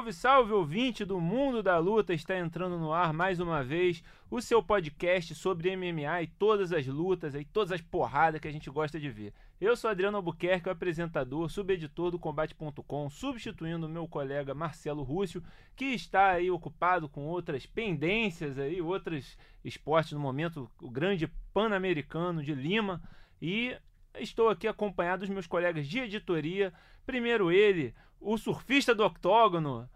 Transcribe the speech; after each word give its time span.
Salve, 0.00 0.12
salve, 0.14 0.52
ouvinte 0.52 1.04
do 1.04 1.20
Mundo 1.20 1.62
da 1.62 1.76
Luta! 1.76 2.14
Está 2.14 2.38
entrando 2.38 2.78
no 2.78 2.90
ar 2.90 3.12
mais 3.12 3.38
uma 3.38 3.62
vez 3.62 4.02
o 4.30 4.40
seu 4.40 4.62
podcast 4.62 5.34
sobre 5.34 5.76
MMA 5.76 6.22
e 6.22 6.26
todas 6.26 6.72
as 6.72 6.86
lutas 6.86 7.34
e 7.34 7.44
todas 7.44 7.70
as 7.70 7.82
porradas 7.82 8.40
que 8.40 8.48
a 8.48 8.50
gente 8.50 8.70
gosta 8.70 8.98
de 8.98 9.10
ver. 9.10 9.34
Eu 9.60 9.76
sou 9.76 9.90
Adriano 9.90 10.16
Albuquerque, 10.16 10.70
o 10.70 10.72
apresentador, 10.72 11.50
subeditor 11.50 12.10
do 12.10 12.18
Combate.com, 12.18 13.10
substituindo 13.10 13.84
o 13.84 13.90
meu 13.90 14.08
colega 14.08 14.54
Marcelo 14.54 15.02
Rússio, 15.02 15.42
que 15.76 15.84
está 15.84 16.30
aí 16.30 16.50
ocupado 16.50 17.06
com 17.06 17.26
outras 17.26 17.66
pendências 17.66 18.58
aí, 18.58 18.80
outros 18.80 19.36
esportes 19.62 20.12
no 20.12 20.20
momento, 20.20 20.70
o 20.80 20.90
grande 20.90 21.30
Pan-Americano 21.52 22.42
de 22.42 22.54
Lima, 22.54 23.02
e 23.40 23.76
estou 24.14 24.48
aqui 24.48 24.66
acompanhado 24.66 25.20
dos 25.20 25.28
meus 25.28 25.46
colegas 25.46 25.86
de 25.86 25.98
editoria. 25.98 26.72
Primeiro 27.04 27.52
ele, 27.52 27.94
o 28.20 28.36
surfista 28.36 28.94
do 28.94 29.04
octógono, 29.04 29.88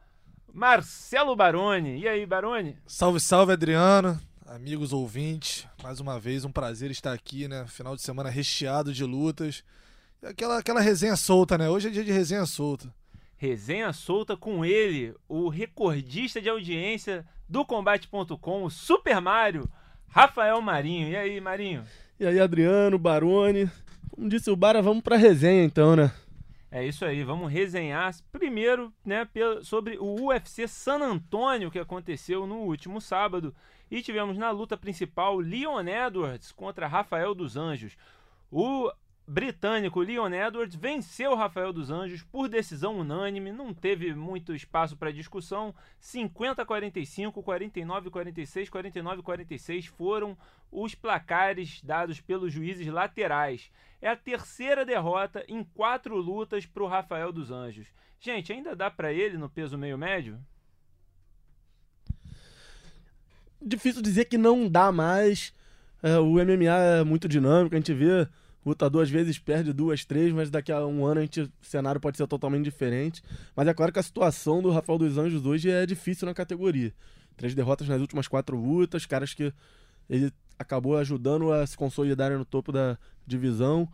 Marcelo 0.54 1.34
Baroni. 1.34 1.98
E 1.98 2.06
aí, 2.06 2.24
Baroni? 2.24 2.76
Salve, 2.86 3.18
salve, 3.18 3.52
Adriano. 3.52 4.20
Amigos 4.46 4.92
ouvintes, 4.92 5.66
mais 5.82 5.98
uma 5.98 6.20
vez 6.20 6.44
um 6.44 6.52
prazer 6.52 6.92
estar 6.92 7.12
aqui, 7.12 7.48
né? 7.48 7.66
Final 7.66 7.96
de 7.96 8.02
semana 8.02 8.30
recheado 8.30 8.92
de 8.92 9.02
lutas. 9.02 9.64
Aquela, 10.22 10.58
aquela 10.58 10.80
resenha 10.80 11.16
solta, 11.16 11.58
né? 11.58 11.68
Hoje 11.68 11.88
é 11.88 11.90
dia 11.90 12.04
de 12.04 12.12
resenha 12.12 12.46
solta. 12.46 12.88
Resenha 13.36 13.92
solta 13.92 14.36
com 14.36 14.64
ele, 14.64 15.12
o 15.28 15.48
recordista 15.48 16.40
de 16.40 16.48
audiência 16.48 17.26
do 17.48 17.64
Combate.com, 17.64 18.62
o 18.62 18.70
Super 18.70 19.20
Mario, 19.20 19.68
Rafael 20.06 20.62
Marinho. 20.62 21.08
E 21.08 21.16
aí, 21.16 21.40
Marinho? 21.40 21.84
E 22.20 22.24
aí, 22.24 22.38
Adriano, 22.38 22.96
Barone. 22.96 23.68
Como 24.08 24.28
disse 24.28 24.48
o 24.52 24.56
Bara, 24.56 24.80
vamos 24.80 25.02
pra 25.02 25.16
resenha 25.16 25.64
então, 25.64 25.96
né? 25.96 26.12
É 26.76 26.84
isso 26.84 27.04
aí, 27.04 27.22
vamos 27.22 27.52
resenhar 27.52 28.12
primeiro 28.32 28.92
né, 29.04 29.24
sobre 29.62 29.96
o 29.96 30.26
UFC 30.26 30.66
San 30.66 30.98
Antonio 30.98 31.70
que 31.70 31.78
aconteceu 31.78 32.48
no 32.48 32.62
último 32.62 33.00
sábado. 33.00 33.54
E 33.88 34.02
tivemos 34.02 34.36
na 34.36 34.50
luta 34.50 34.76
principal 34.76 35.38
Leon 35.38 35.86
Edwards 35.86 36.50
contra 36.50 36.88
Rafael 36.88 37.32
dos 37.32 37.56
Anjos. 37.56 37.96
O 38.50 38.90
britânico 39.26 40.00
Leon 40.00 40.32
Edwards 40.32 40.76
venceu 40.76 41.34
Rafael 41.34 41.72
dos 41.72 41.90
Anjos 41.90 42.22
por 42.22 42.48
decisão 42.48 42.98
unânime, 42.98 43.52
não 43.52 43.72
teve 43.72 44.14
muito 44.14 44.54
espaço 44.54 44.96
para 44.96 45.12
discussão. 45.12 45.74
50 45.98 46.62
a 46.62 46.66
45, 46.66 47.42
49 47.42 48.08
a 48.08 48.10
46, 48.10 48.68
49 48.68 49.20
a 49.20 49.22
46 49.22 49.86
foram 49.86 50.36
os 50.70 50.94
placares 50.94 51.80
dados 51.82 52.20
pelos 52.20 52.52
juízes 52.52 52.86
laterais. 52.86 53.70
É 54.02 54.08
a 54.08 54.16
terceira 54.16 54.84
derrota 54.84 55.44
em 55.48 55.64
quatro 55.64 56.16
lutas 56.16 56.66
para 56.66 56.82
o 56.82 56.88
Rafael 56.88 57.32
dos 57.32 57.50
Anjos. 57.50 57.86
Gente, 58.20 58.52
ainda 58.52 58.76
dá 58.76 58.90
para 58.90 59.12
ele 59.12 59.38
no 59.38 59.48
peso 59.48 59.78
meio 59.78 59.96
médio? 59.96 60.38
Difícil 63.60 64.02
dizer 64.02 64.26
que 64.26 64.36
não 64.36 64.68
dá 64.68 64.92
mais. 64.92 65.54
É, 66.02 66.18
o 66.18 66.34
MMA 66.34 66.98
é 67.00 67.04
muito 67.04 67.26
dinâmico, 67.26 67.74
a 67.74 67.78
gente 67.78 67.94
vê 67.94 68.28
lutador 68.64 69.02
às 69.02 69.10
vezes 69.10 69.38
perde 69.38 69.72
duas, 69.72 70.04
três, 70.04 70.32
mas 70.32 70.50
daqui 70.50 70.72
a 70.72 70.84
um 70.86 71.04
ano 71.04 71.20
a 71.20 71.22
gente, 71.22 71.42
o 71.42 71.50
cenário 71.60 72.00
pode 72.00 72.16
ser 72.16 72.26
totalmente 72.26 72.64
diferente. 72.64 73.22
Mas 73.54 73.68
é 73.68 73.74
claro 73.74 73.92
que 73.92 73.98
a 73.98 74.02
situação 74.02 74.62
do 74.62 74.70
Rafael 74.70 74.98
dos 74.98 75.18
Anjos 75.18 75.44
hoje 75.44 75.70
é 75.70 75.84
difícil 75.84 76.26
na 76.26 76.34
categoria. 76.34 76.92
Três 77.36 77.54
derrotas 77.54 77.88
nas 77.88 78.00
últimas 78.00 78.28
quatro 78.28 78.56
lutas, 78.56 79.06
caras 79.06 79.34
que 79.34 79.52
ele 80.08 80.32
acabou 80.58 80.96
ajudando 80.96 81.52
a 81.52 81.66
se 81.66 81.76
consolidarem 81.76 82.38
no 82.38 82.44
topo 82.44 82.72
da 82.72 82.96
divisão. 83.26 83.88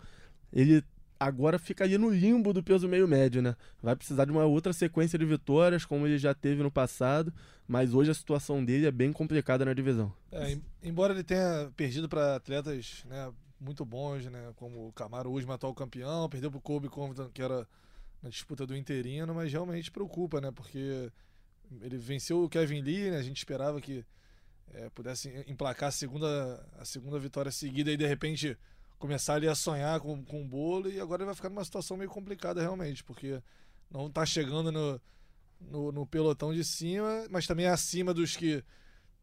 Ele 0.53 0.85
agora 1.19 1.59
fica 1.59 1.85
ali 1.85 1.99
no 1.99 2.09
limbo 2.09 2.53
do 2.53 2.63
peso 2.63 2.89
meio 2.89 3.07
médio, 3.07 3.43
né? 3.43 3.55
Vai 3.83 3.95
precisar 3.95 4.25
de 4.25 4.31
uma 4.33 4.45
outra 4.45 4.73
sequência 4.73 5.19
de 5.19 5.25
vitórias, 5.27 5.85
como 5.85 6.07
ele 6.07 6.19
já 6.19 6.33
teve 6.33 6.63
no 6.63 6.71
passado, 6.71 7.33
mas 7.69 7.93
hoje 7.93 8.11
a 8.11 8.15
situação 8.15 8.65
dele 8.65 8.87
é 8.87 8.91
bem 8.91 9.13
complicada 9.13 9.65
na 9.65 9.75
divisão. 9.75 10.13
É, 10.33 10.57
embora 10.83 11.13
ele 11.13 11.23
tenha 11.23 11.71
perdido 11.77 12.09
para 12.09 12.37
atletas 12.37 13.05
né, 13.07 13.31
muito 13.61 13.85
bons, 13.85 14.25
né? 14.27 14.53
Como 14.57 14.89
o 14.89 14.93
Camaro 14.93 15.31
Usman, 15.31 15.55
atual 15.55 15.75
campeão, 15.75 16.29
perdeu 16.29 16.51
pro 16.51 16.61
Kobe 16.61 16.89
Covington, 16.89 17.29
que 17.31 17.43
era 17.43 17.69
na 18.23 18.29
disputa 18.29 18.67
do 18.67 18.77
interino, 18.77 19.35
mas 19.35 19.53
realmente 19.53 19.91
preocupa, 19.91 20.41
né? 20.41 20.51
Porque 20.51 21.13
ele 21.81 21.99
venceu 21.99 22.43
o 22.43 22.49
Kevin 22.49 22.81
Lee, 22.83 23.11
né? 23.11 23.19
A 23.19 23.23
gente 23.23 23.39
esperava 23.39 23.81
que 23.81 24.05
é, 24.73 24.89
pudesse 24.91 25.29
emplacar 25.47 25.89
a 25.89 25.93
segunda, 25.93 26.67
a 26.79 26.85
segunda 26.85 27.19
vitória 27.19 27.51
seguida 27.51 27.91
e 27.91 27.97
de 27.97 28.07
repente 28.07 28.57
começar 28.99 29.35
ali 29.35 29.49
a 29.49 29.55
sonhar 29.55 29.99
com, 30.01 30.23
com 30.25 30.43
o 30.43 30.45
bolo 30.45 30.91
e 30.91 31.01
agora 31.01 31.23
ele 31.23 31.27
vai 31.27 31.35
ficar 31.35 31.49
numa 31.49 31.65
situação 31.65 31.97
meio 31.97 32.11
complicada 32.11 32.61
realmente, 32.61 33.03
porque 33.03 33.43
não 33.91 34.07
está 34.07 34.27
chegando 34.27 34.71
no, 34.71 35.01
no, 35.61 35.93
no, 35.93 36.07
pelotão 36.07 36.53
de 36.53 36.63
cima, 36.63 37.27
mas 37.31 37.47
também 37.47 37.67
é 37.67 37.71
acima 37.71 38.13
dos 38.13 38.37
que, 38.37 38.63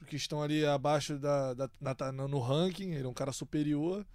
que 0.07 0.15
estão 0.15 0.41
ali 0.41 0.65
abaixo 0.65 1.17
da, 1.17 1.53
da, 1.53 2.11
no 2.11 2.39
ranking, 2.39 2.93
ele 2.93 3.05
é 3.05 3.07
um 3.07 3.13
cara 3.13 3.31
superior. 3.31 4.05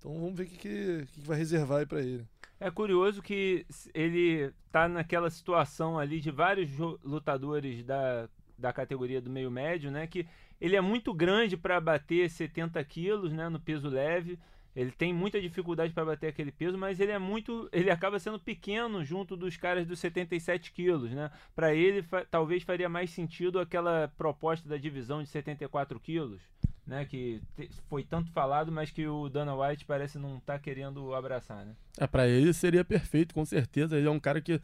Então 0.00 0.14
vamos 0.14 0.34
ver 0.34 0.44
o 0.44 0.46
que, 0.46 0.56
que, 0.56 1.06
que 1.12 1.20
vai 1.20 1.36
reservar 1.36 1.80
aí 1.80 1.86
para 1.86 2.00
ele. 2.00 2.26
É 2.58 2.70
curioso 2.70 3.22
que 3.22 3.66
ele 3.94 4.50
tá 4.72 4.88
naquela 4.88 5.30
situação 5.30 5.98
ali 5.98 6.20
de 6.20 6.30
vários 6.30 6.70
lutadores 7.04 7.84
da, 7.84 8.28
da 8.58 8.72
categoria 8.72 9.20
do 9.20 9.30
meio 9.30 9.50
médio, 9.50 9.90
né? 9.90 10.06
Que 10.06 10.26
ele 10.58 10.74
é 10.74 10.80
muito 10.80 11.12
grande 11.12 11.56
para 11.56 11.78
bater 11.80 12.28
70 12.30 12.82
quilos, 12.84 13.32
né? 13.32 13.48
No 13.50 13.60
peso 13.60 13.88
leve. 13.88 14.38
Ele 14.74 14.90
tem 14.90 15.12
muita 15.12 15.40
dificuldade 15.40 15.92
para 15.92 16.04
bater 16.04 16.28
aquele 16.28 16.52
peso, 16.52 16.78
mas 16.78 17.00
ele 17.00 17.10
é 17.10 17.18
muito, 17.18 17.68
ele 17.72 17.90
acaba 17.90 18.20
sendo 18.20 18.38
pequeno 18.38 19.04
junto 19.04 19.36
dos 19.36 19.56
caras 19.56 19.84
dos 19.84 19.98
77 19.98 20.72
quilos, 20.72 21.10
né? 21.10 21.30
Para 21.54 21.74
ele 21.74 22.02
fa 22.02 22.24
talvez 22.24 22.62
faria 22.62 22.88
mais 22.88 23.10
sentido 23.10 23.58
aquela 23.58 24.08
proposta 24.16 24.68
da 24.68 24.76
divisão 24.76 25.22
de 25.22 25.28
74 25.28 25.98
quilos 25.98 26.40
né, 26.86 27.04
que 27.04 27.40
foi 27.88 28.02
tanto 28.02 28.30
falado, 28.32 28.72
mas 28.72 28.90
que 28.90 29.06
o 29.06 29.28
Dana 29.28 29.54
White 29.54 29.84
parece 29.84 30.18
não 30.18 30.38
estar 30.38 30.54
tá 30.54 30.58
querendo 30.58 31.14
abraçar, 31.14 31.64
né? 31.64 31.74
É, 31.98 32.06
para 32.06 32.26
ele 32.26 32.52
seria 32.52 32.84
perfeito, 32.84 33.34
com 33.34 33.44
certeza. 33.44 33.96
Ele 33.96 34.08
é 34.08 34.10
um 34.10 34.20
cara 34.20 34.40
que 34.40 34.60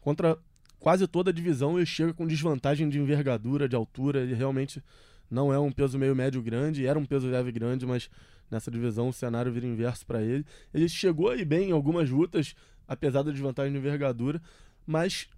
contra 0.00 0.38
quase 0.78 1.06
toda 1.06 1.30
a 1.30 1.34
divisão 1.34 1.76
ele 1.76 1.86
chega 1.86 2.14
com 2.14 2.26
desvantagem 2.26 2.88
de 2.88 2.98
envergadura, 2.98 3.68
de 3.68 3.76
altura, 3.76 4.20
ele 4.20 4.34
realmente 4.34 4.82
não 5.30 5.52
é 5.52 5.58
um 5.58 5.70
peso 5.70 5.98
meio 5.98 6.16
médio 6.16 6.42
grande, 6.42 6.86
era 6.86 6.98
um 6.98 7.04
peso 7.04 7.28
leve 7.28 7.52
grande, 7.52 7.86
mas 7.86 8.10
nessa 8.50 8.70
divisão 8.70 9.08
o 9.08 9.12
cenário 9.12 9.52
vira 9.52 9.66
inverso 9.66 10.04
para 10.04 10.22
ele. 10.22 10.44
Ele 10.74 10.88
chegou 10.88 11.30
aí 11.30 11.44
bem 11.44 11.68
em 11.68 11.72
algumas 11.72 12.10
lutas, 12.10 12.54
apesar 12.88 13.22
da 13.22 13.30
desvantagem 13.30 13.72
de 13.72 13.78
envergadura, 13.78 14.42
mas 14.86 15.28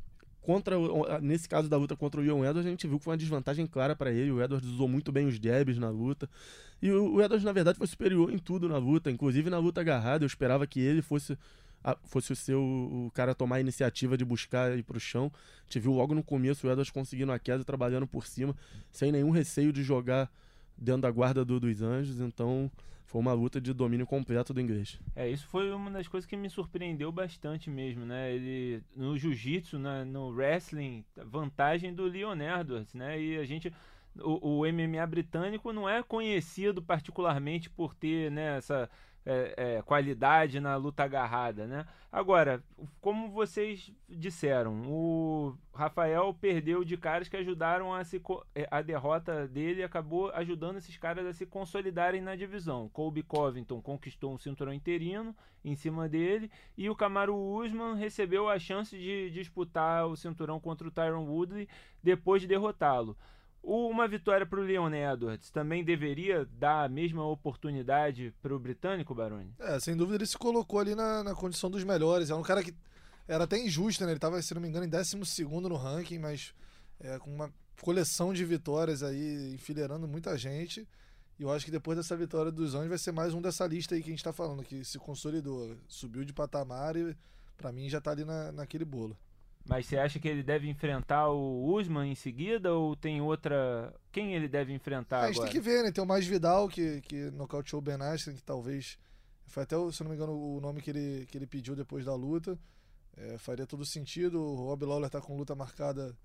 contra 0.42 0.76
nesse 1.20 1.48
caso 1.48 1.68
da 1.68 1.76
luta 1.76 1.96
contra 1.96 2.20
o 2.20 2.24
Leon 2.24 2.44
Edwards, 2.44 2.66
a 2.66 2.70
gente 2.70 2.86
viu 2.86 2.98
que 2.98 3.04
foi 3.04 3.12
uma 3.12 3.18
desvantagem 3.18 3.66
clara 3.66 3.94
para 3.94 4.12
ele. 4.12 4.30
O 4.30 4.42
Edwards 4.42 4.68
usou 4.68 4.88
muito 4.88 5.10
bem 5.12 5.26
os 5.26 5.36
jabs 5.36 5.78
na 5.78 5.88
luta. 5.88 6.28
E 6.82 6.90
o, 6.90 7.14
o 7.14 7.22
Edwards, 7.22 7.44
na 7.44 7.52
verdade, 7.52 7.78
foi 7.78 7.86
superior 7.86 8.32
em 8.32 8.38
tudo 8.38 8.68
na 8.68 8.76
luta, 8.76 9.10
inclusive 9.10 9.48
na 9.48 9.58
luta 9.58 9.80
agarrada. 9.80 10.24
Eu 10.24 10.26
esperava 10.26 10.66
que 10.66 10.80
ele 10.80 11.00
fosse 11.00 11.38
a, 11.84 11.96
fosse 12.04 12.32
o 12.32 12.36
seu 12.36 12.60
o 12.60 13.10
cara 13.14 13.34
tomar 13.34 13.56
a 13.56 13.60
iniciativa 13.60 14.16
de 14.16 14.24
buscar 14.24 14.76
ir 14.76 14.82
pro 14.82 14.98
chão. 14.98 15.30
A 15.60 15.64
gente 15.64 15.80
viu 15.80 15.92
logo 15.92 16.14
no 16.14 16.22
começo 16.22 16.66
o 16.66 16.70
Edwards 16.70 16.90
conseguindo 16.90 17.32
a 17.32 17.38
queda, 17.38 17.64
trabalhando 17.64 18.06
por 18.06 18.26
cima, 18.26 18.54
sem 18.90 19.12
nenhum 19.12 19.30
receio 19.30 19.72
de 19.72 19.82
jogar 19.82 20.30
dentro 20.76 21.02
da 21.02 21.10
guarda 21.10 21.44
do, 21.44 21.60
dos 21.60 21.82
anjos. 21.82 22.20
Então, 22.20 22.70
foi 23.12 23.20
uma 23.20 23.34
luta 23.34 23.60
de 23.60 23.74
domínio 23.74 24.06
completo 24.06 24.54
do 24.54 24.60
inglês. 24.60 24.98
É, 25.14 25.28
isso 25.28 25.46
foi 25.46 25.70
uma 25.70 25.90
das 25.90 26.08
coisas 26.08 26.26
que 26.26 26.34
me 26.34 26.48
surpreendeu 26.48 27.12
bastante 27.12 27.68
mesmo, 27.68 28.06
né? 28.06 28.32
Ele 28.34 28.82
no 28.96 29.18
jiu-jitsu, 29.18 29.78
né? 29.78 30.02
no 30.02 30.30
wrestling, 30.30 31.04
vantagem 31.26 31.92
do 31.92 32.04
Leon 32.04 32.38
Edwards, 32.40 32.94
né? 32.94 33.20
E 33.20 33.36
a 33.36 33.44
gente 33.44 33.70
o, 34.18 34.60
o 34.60 34.72
MMA 34.72 35.06
britânico 35.06 35.74
não 35.74 35.86
é 35.86 36.02
conhecido 36.02 36.80
particularmente 36.80 37.68
por 37.68 37.94
ter 37.94 38.30
né, 38.30 38.56
essa 38.56 38.88
é, 39.24 39.54
é, 39.56 39.82
qualidade 39.82 40.60
na 40.60 40.76
luta 40.76 41.04
agarrada, 41.04 41.66
né? 41.66 41.86
Agora, 42.10 42.62
como 43.00 43.30
vocês 43.30 43.90
disseram, 44.08 44.82
o 44.86 45.56
Rafael 45.72 46.34
perdeu 46.34 46.84
de 46.84 46.96
caras 46.96 47.28
que 47.28 47.36
ajudaram 47.36 47.94
a 47.94 48.04
se 48.04 48.20
é, 48.54 48.68
a 48.70 48.82
derrota 48.82 49.46
dele 49.46 49.82
acabou 49.82 50.30
ajudando 50.32 50.76
esses 50.76 50.96
caras 50.98 51.24
a 51.24 51.32
se 51.32 51.46
consolidarem 51.46 52.20
na 52.20 52.36
divisão. 52.36 52.88
Colby 52.90 53.22
Covington 53.22 53.80
conquistou 53.80 54.34
um 54.34 54.38
cinturão 54.38 54.74
interino 54.74 55.34
em 55.64 55.74
cima 55.76 56.08
dele 56.08 56.50
e 56.76 56.90
o 56.90 56.96
Kamaru 56.96 57.36
Usman 57.36 57.94
recebeu 57.94 58.48
a 58.48 58.58
chance 58.58 58.98
de 58.98 59.30
disputar 59.30 60.06
o 60.06 60.16
cinturão 60.16 60.58
contra 60.60 60.86
o 60.86 60.90
Tyron 60.90 61.24
Woodley 61.24 61.68
depois 62.02 62.42
de 62.42 62.48
derrotá-lo. 62.48 63.16
Uma 63.62 64.08
vitória 64.08 64.44
para 64.44 64.58
o 64.58 64.62
Leon 64.62 64.92
Edwards 64.92 65.50
também 65.50 65.84
deveria 65.84 66.44
dar 66.58 66.84
a 66.84 66.88
mesma 66.88 67.24
oportunidade 67.24 68.34
para 68.42 68.54
o 68.54 68.58
britânico, 68.58 69.14
Baroni? 69.14 69.54
É, 69.60 69.78
sem 69.78 69.96
dúvida 69.96 70.16
ele 70.16 70.26
se 70.26 70.36
colocou 70.36 70.80
ali 70.80 70.96
na, 70.96 71.22
na 71.22 71.34
condição 71.34 71.70
dos 71.70 71.84
melhores. 71.84 72.30
É 72.30 72.34
um 72.34 72.42
cara 72.42 72.62
que 72.62 72.74
era 73.28 73.44
até 73.44 73.56
injusto, 73.56 74.02
né? 74.02 74.10
Ele 74.10 74.18
estava, 74.18 74.42
se 74.42 74.52
não 74.52 74.60
me 74.60 74.68
engano, 74.68 74.84
em 74.84 74.88
12 74.88 75.16
no 75.44 75.76
ranking, 75.76 76.18
mas 76.18 76.52
é, 76.98 77.18
com 77.20 77.32
uma 77.32 77.52
coleção 77.80 78.32
de 78.32 78.44
vitórias 78.44 79.02
aí, 79.02 79.54
enfileirando 79.54 80.08
muita 80.08 80.36
gente. 80.36 80.86
E 81.38 81.42
eu 81.42 81.50
acho 81.50 81.64
que 81.64 81.70
depois 81.70 81.96
dessa 81.96 82.16
vitória 82.16 82.50
dos 82.50 82.74
Anjos 82.74 82.88
vai 82.88 82.98
ser 82.98 83.12
mais 83.12 83.32
um 83.32 83.40
dessa 83.40 83.66
lista 83.66 83.94
aí 83.94 84.02
que 84.02 84.08
a 84.08 84.12
gente 84.12 84.18
está 84.18 84.32
falando, 84.32 84.62
que 84.62 84.84
se 84.84 84.98
consolidou, 84.98 85.76
subiu 85.86 86.24
de 86.24 86.32
patamar 86.32 86.96
e 86.96 87.16
para 87.56 87.72
mim 87.72 87.88
já 87.88 87.98
está 87.98 88.10
ali 88.10 88.24
na, 88.24 88.50
naquele 88.52 88.84
bolo. 88.84 89.16
Mas 89.64 89.86
você 89.86 89.96
acha 89.96 90.18
que 90.18 90.26
ele 90.26 90.42
deve 90.42 90.68
enfrentar 90.68 91.28
o 91.28 91.64
Usman 91.74 92.10
em 92.10 92.14
seguida 92.14 92.74
ou 92.74 92.96
tem 92.96 93.20
outra. 93.20 93.94
Quem 94.10 94.34
ele 94.34 94.48
deve 94.48 94.72
enfrentar? 94.72 95.18
É, 95.18 95.24
a 95.24 95.26
gente 95.26 95.36
agora? 95.36 95.50
tem 95.50 95.60
que 95.60 95.64
ver, 95.64 95.82
né? 95.84 95.92
Tem 95.92 96.02
o 96.02 96.06
Mais 96.06 96.26
Vidal, 96.26 96.68
que, 96.68 97.00
que 97.02 97.30
nocauteou 97.30 97.78
o 97.78 97.82
Ben 97.82 97.94
Askren, 97.94 98.36
que 98.36 98.42
talvez. 98.42 98.98
Foi 99.46 99.62
até, 99.62 99.76
se 99.92 100.02
não 100.02 100.10
me 100.10 100.16
engano, 100.16 100.32
o 100.32 100.60
nome 100.60 100.80
que 100.80 100.90
ele, 100.90 101.26
que 101.26 101.36
ele 101.36 101.46
pediu 101.46 101.76
depois 101.76 102.04
da 102.04 102.14
luta. 102.14 102.58
É, 103.16 103.38
faria 103.38 103.66
todo 103.66 103.84
sentido. 103.84 104.40
O 104.40 104.66
Rob 104.66 104.84
Lawler 104.84 105.10
tá 105.10 105.20
com 105.20 105.36
luta 105.36 105.54
marcada 105.54 106.16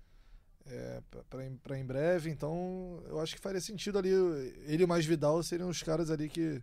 é, 0.66 1.02
para 1.28 1.78
em 1.78 1.84
breve, 1.84 2.30
então 2.30 3.02
eu 3.06 3.20
acho 3.20 3.34
que 3.36 3.40
faria 3.40 3.60
sentido 3.60 3.98
ali. 3.98 4.10
Ele 4.66 4.82
e 4.82 4.84
o 4.84 4.88
Mais 4.88 5.04
Vidal 5.04 5.42
seriam 5.42 5.68
os 5.68 5.82
caras 5.82 6.10
ali 6.10 6.28
que. 6.28 6.62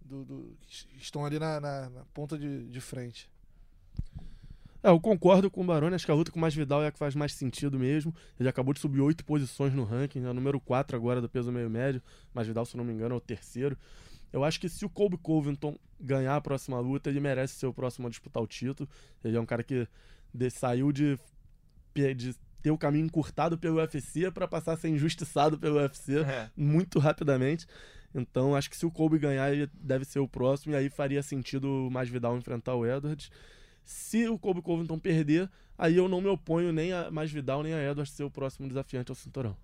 Do, 0.00 0.24
do, 0.24 0.56
estão 0.96 1.26
ali 1.26 1.38
na, 1.38 1.60
na, 1.60 1.90
na 1.90 2.04
ponta 2.06 2.38
de, 2.38 2.68
de 2.68 2.80
frente. 2.80 3.30
É, 4.82 4.88
eu 4.88 5.00
concordo 5.00 5.50
com 5.50 5.62
o 5.62 5.64
Baroni, 5.64 5.94
acho 5.94 6.06
que 6.06 6.10
a 6.10 6.14
luta 6.14 6.30
com 6.30 6.40
o 6.40 6.50
Vidal 6.50 6.82
é 6.82 6.86
a 6.86 6.92
que 6.92 6.98
faz 6.98 7.14
mais 7.14 7.32
sentido 7.34 7.78
mesmo. 7.78 8.14
Ele 8.38 8.48
acabou 8.48 8.72
de 8.72 8.80
subir 8.80 9.00
oito 9.00 9.24
posições 9.24 9.74
no 9.74 9.84
ranking, 9.84 10.24
é 10.24 10.28
o 10.28 10.34
número 10.34 10.58
4 10.60 10.96
agora 10.96 11.20
do 11.20 11.28
peso 11.28 11.52
meio 11.52 11.68
médio. 11.68 12.02
Vidal, 12.34 12.64
se 12.64 12.76
não 12.76 12.84
me 12.84 12.92
engano, 12.92 13.14
é 13.14 13.18
o 13.18 13.20
terceiro. 13.20 13.76
Eu 14.32 14.44
acho 14.44 14.60
que 14.60 14.68
se 14.68 14.84
o 14.84 14.88
Colby 14.88 15.18
Covington 15.18 15.76
ganhar 16.00 16.36
a 16.36 16.40
próxima 16.40 16.78
luta, 16.80 17.10
ele 17.10 17.20
merece 17.20 17.54
ser 17.54 17.66
o 17.66 17.74
próximo 17.74 18.06
a 18.06 18.10
disputar 18.10 18.42
o 18.42 18.46
título. 18.46 18.88
Ele 19.24 19.36
é 19.36 19.40
um 19.40 19.46
cara 19.46 19.62
que 19.62 19.86
de, 20.32 20.50
saiu 20.50 20.92
de, 20.92 21.18
de 21.94 22.34
ter 22.62 22.70
o 22.70 22.78
caminho 22.78 23.06
encurtado 23.06 23.58
pelo 23.58 23.76
UFC 23.76 24.30
para 24.30 24.46
passar 24.46 24.74
a 24.74 24.76
ser 24.76 24.88
injustiçado 24.88 25.58
pelo 25.58 25.76
UFC 25.76 26.20
é. 26.20 26.50
muito 26.56 26.98
rapidamente. 26.98 27.66
Então, 28.14 28.54
acho 28.56 28.70
que 28.70 28.76
se 28.76 28.86
o 28.86 28.90
Colby 28.90 29.18
ganhar, 29.18 29.52
ele 29.52 29.68
deve 29.74 30.04
ser 30.04 30.18
o 30.18 30.28
próximo, 30.28 30.74
e 30.74 30.76
aí 30.76 30.90
faria 30.90 31.22
sentido 31.22 31.68
o 31.68 32.04
Vidal 32.04 32.36
enfrentar 32.36 32.74
o 32.74 32.86
Edwards. 32.86 33.30
Se 33.84 34.28
o 34.28 34.38
Kobe 34.38 34.62
Covington 34.62 34.98
perder, 34.98 35.50
aí 35.76 35.96
eu 35.96 36.08
não 36.08 36.20
me 36.20 36.28
oponho 36.28 36.72
nem 36.72 36.92
a 36.92 37.10
mais 37.10 37.30
Vidal 37.30 37.62
nem 37.62 37.74
a 37.74 37.82
Edwards 37.82 38.12
ser 38.12 38.24
o 38.24 38.30
próximo 38.30 38.68
desafiante 38.68 39.10
ao 39.10 39.16
cinturão. 39.16 39.56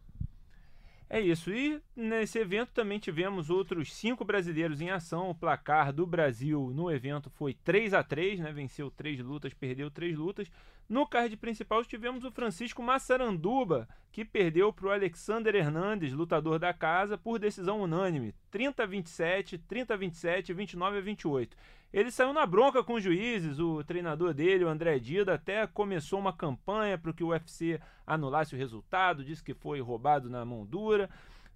É 1.09 1.21
isso. 1.21 1.53
E 1.53 1.81
nesse 1.95 2.39
evento 2.39 2.73
também 2.73 2.99
tivemos 2.99 3.49
outros 3.49 3.95
cinco 3.95 4.25
brasileiros 4.25 4.81
em 4.81 4.91
ação. 4.91 5.31
O 5.31 5.35
placar 5.35 5.93
do 5.93 6.05
Brasil 6.05 6.73
no 6.75 6.91
evento 6.91 7.31
foi 7.31 7.55
3 7.55 7.95
a 7.95 8.03
3 8.03 8.41
né? 8.41 8.53
Venceu 8.53 8.91
três 8.91 9.21
lutas, 9.21 9.55
perdeu 9.55 9.89
três 9.89 10.17
lutas. 10.17 10.51
No 10.89 11.07
card 11.07 11.37
principal 11.37 11.85
tivemos 11.85 12.25
o 12.25 12.31
Francisco 12.31 12.81
Massaranduba, 12.81 13.89
que 14.13 14.25
perdeu 14.25 14.73
para 14.73 14.87
o 14.87 14.91
Alexander 14.91 15.55
Hernandes, 15.55 16.13
lutador 16.13 16.61
da 16.61 16.73
casa, 16.73 17.19
por 17.19 17.41
decisão 17.41 17.81
unânime. 17.81 18.33
30 18.53 18.83
a 18.85 18.87
27, 18.87 19.59
30 19.59 19.95
a 19.95 19.97
27, 19.97 20.53
29 20.53 20.99
a 20.99 21.01
28. 21.01 21.57
Ele 21.97 22.11
saiu 22.11 22.31
na 22.35 22.45
bronca 22.45 22.85
com 22.85 22.93
os 22.93 23.03
juízes, 23.03 23.59
o 23.59 23.83
treinador 23.83 24.35
dele, 24.35 24.67
o 24.67 24.69
André 24.69 24.99
Dida, 24.99 25.33
até 25.33 25.67
começou 25.67 26.19
uma 26.19 26.31
campanha 26.31 26.99
para 26.99 27.11
que 27.11 27.25
o 27.25 27.29
UFC 27.29 27.81
anulasse 28.07 28.55
o 28.55 28.59
resultado, 28.59 29.25
disse 29.25 29.43
que 29.43 29.55
foi 29.55 29.81
roubado 29.81 30.29
na 30.29 30.45
mão 30.45 30.67
dura. 30.67 31.09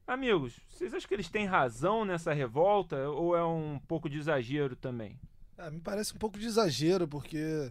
Amigos, 0.07 0.59
vocês 0.67 0.95
acham 0.95 1.07
que 1.07 1.13
eles 1.13 1.29
têm 1.29 1.45
razão 1.45 2.07
nessa 2.07 2.33
revolta 2.33 2.97
ou 3.11 3.37
é 3.37 3.45
um 3.45 3.79
pouco 3.87 4.09
de 4.09 4.17
exagero 4.17 4.75
também? 4.75 5.21
Ah, 5.59 5.71
me 5.71 5.79
parece 5.79 6.15
um 6.15 6.19
pouco 6.19 6.39
de 6.39 6.47
exagero, 6.47 7.07
porque 7.07 7.71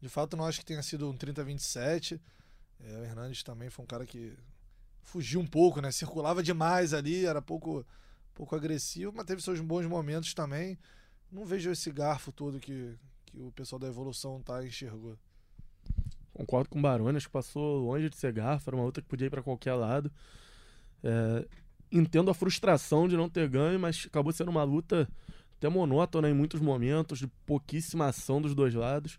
de 0.00 0.08
fato 0.08 0.36
não 0.36 0.44
acho 0.44 0.58
que 0.58 0.66
tenha 0.66 0.82
sido 0.82 1.08
um 1.08 1.16
30-27. 1.16 2.20
É, 2.80 2.98
o 2.98 3.04
Hernandes 3.04 3.44
também 3.44 3.70
foi 3.70 3.84
um 3.84 3.88
cara 3.88 4.04
que 4.04 4.36
fugiu 5.02 5.38
um 5.38 5.46
pouco, 5.46 5.80
né? 5.80 5.92
Circulava 5.92 6.42
demais 6.42 6.92
ali, 6.92 7.24
era 7.24 7.40
pouco, 7.40 7.86
pouco 8.34 8.56
agressivo, 8.56 9.12
mas 9.14 9.24
teve 9.24 9.40
seus 9.40 9.60
bons 9.60 9.86
momentos 9.86 10.34
também 10.34 10.76
não 11.30 11.44
vejo 11.44 11.70
esse 11.70 11.90
garfo 11.90 12.32
todo 12.32 12.58
que, 12.58 12.94
que 13.26 13.40
o 13.40 13.52
pessoal 13.52 13.78
da 13.78 13.86
evolução 13.86 14.40
tá 14.42 14.64
enxergou. 14.64 15.16
Concordo 16.32 16.68
com 16.70 16.78
o 16.78 16.82
Barone, 16.82 17.16
acho 17.16 17.26
que 17.26 17.32
passou 17.32 17.78
longe 17.78 18.08
de 18.08 18.16
ser 18.16 18.32
garfo, 18.32 18.70
era 18.70 18.76
uma 18.76 18.84
luta 18.84 19.02
que 19.02 19.08
podia 19.08 19.26
ir 19.26 19.30
para 19.30 19.42
qualquer 19.42 19.74
lado. 19.74 20.10
É, 21.02 21.46
entendo 21.90 22.30
a 22.30 22.34
frustração 22.34 23.08
de 23.08 23.16
não 23.16 23.28
ter 23.28 23.48
ganho, 23.48 23.78
mas 23.78 24.06
acabou 24.06 24.32
sendo 24.32 24.50
uma 24.50 24.62
luta 24.62 25.08
até 25.56 25.68
monótona 25.68 26.30
em 26.30 26.34
muitos 26.34 26.60
momentos, 26.60 27.18
de 27.18 27.26
pouquíssima 27.44 28.06
ação 28.06 28.40
dos 28.40 28.54
dois 28.54 28.72
lados. 28.74 29.18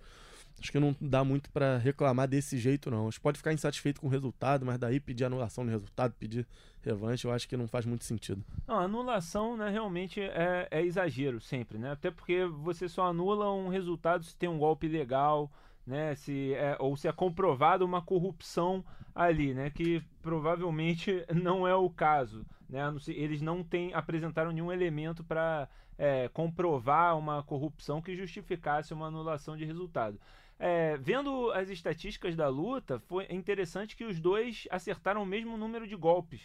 Acho 0.61 0.71
que 0.71 0.79
não 0.79 0.95
dá 0.99 1.23
muito 1.23 1.49
para 1.51 1.77
reclamar 1.77 2.27
desse 2.27 2.57
jeito, 2.57 2.91
não. 2.91 3.07
A 3.07 3.09
gente 3.09 3.21
pode 3.21 3.37
ficar 3.37 3.53
insatisfeito 3.53 4.01
com 4.01 4.07
o 4.07 4.09
resultado, 4.09 4.65
mas 4.65 4.77
daí 4.77 4.99
pedir 4.99 5.25
anulação 5.25 5.65
do 5.65 5.71
resultado, 5.71 6.13
pedir 6.19 6.45
revanche, 6.81 7.25
eu 7.25 7.31
acho 7.31 7.47
que 7.47 7.57
não 7.57 7.67
faz 7.67 7.85
muito 7.85 8.03
sentido. 8.03 8.43
Não, 8.67 8.79
anulação, 8.79 9.57
né, 9.57 9.69
realmente 9.69 10.21
é, 10.21 10.67
é 10.71 10.81
exagero 10.83 11.39
sempre, 11.39 11.77
né? 11.77 11.91
Até 11.91 12.11
porque 12.11 12.45
você 12.45 12.87
só 12.87 13.07
anula 13.07 13.51
um 13.53 13.69
resultado 13.69 14.23
se 14.23 14.35
tem 14.35 14.49
um 14.49 14.57
golpe 14.57 14.87
legal, 14.87 15.51
né? 15.85 16.15
Se 16.15 16.53
é, 16.53 16.75
ou 16.79 16.95
se 16.95 17.07
é 17.07 17.11
comprovada 17.11 17.83
uma 17.83 18.01
corrupção 18.01 18.83
ali, 19.13 19.53
né? 19.53 19.69
Que 19.69 20.03
provavelmente 20.21 21.25
não 21.33 21.67
é 21.67 21.75
o 21.75 21.89
caso, 21.89 22.45
né? 22.69 22.81
Eles 23.07 23.41
não 23.41 23.63
têm, 23.63 23.93
apresentaram 23.93 24.51
nenhum 24.51 24.71
elemento 24.71 25.23
para 25.23 25.67
é, 25.97 26.29
comprovar 26.29 27.17
uma 27.17 27.43
corrupção 27.43 28.01
que 28.01 28.15
justificasse 28.15 28.93
uma 28.93 29.07
anulação 29.07 29.57
de 29.57 29.65
resultado. 29.65 30.19
É, 30.61 30.97
vendo 30.97 31.51
as 31.51 31.69
estatísticas 31.69 32.35
da 32.35 32.49
luta, 32.49 32.99
foi 32.99 33.25
interessante 33.29 33.95
que 33.95 34.03
os 34.03 34.19
dois 34.19 34.67
acertaram 34.69 35.23
o 35.23 35.25
mesmo 35.25 35.57
número 35.57 35.87
de 35.87 35.95
golpes 35.95 36.41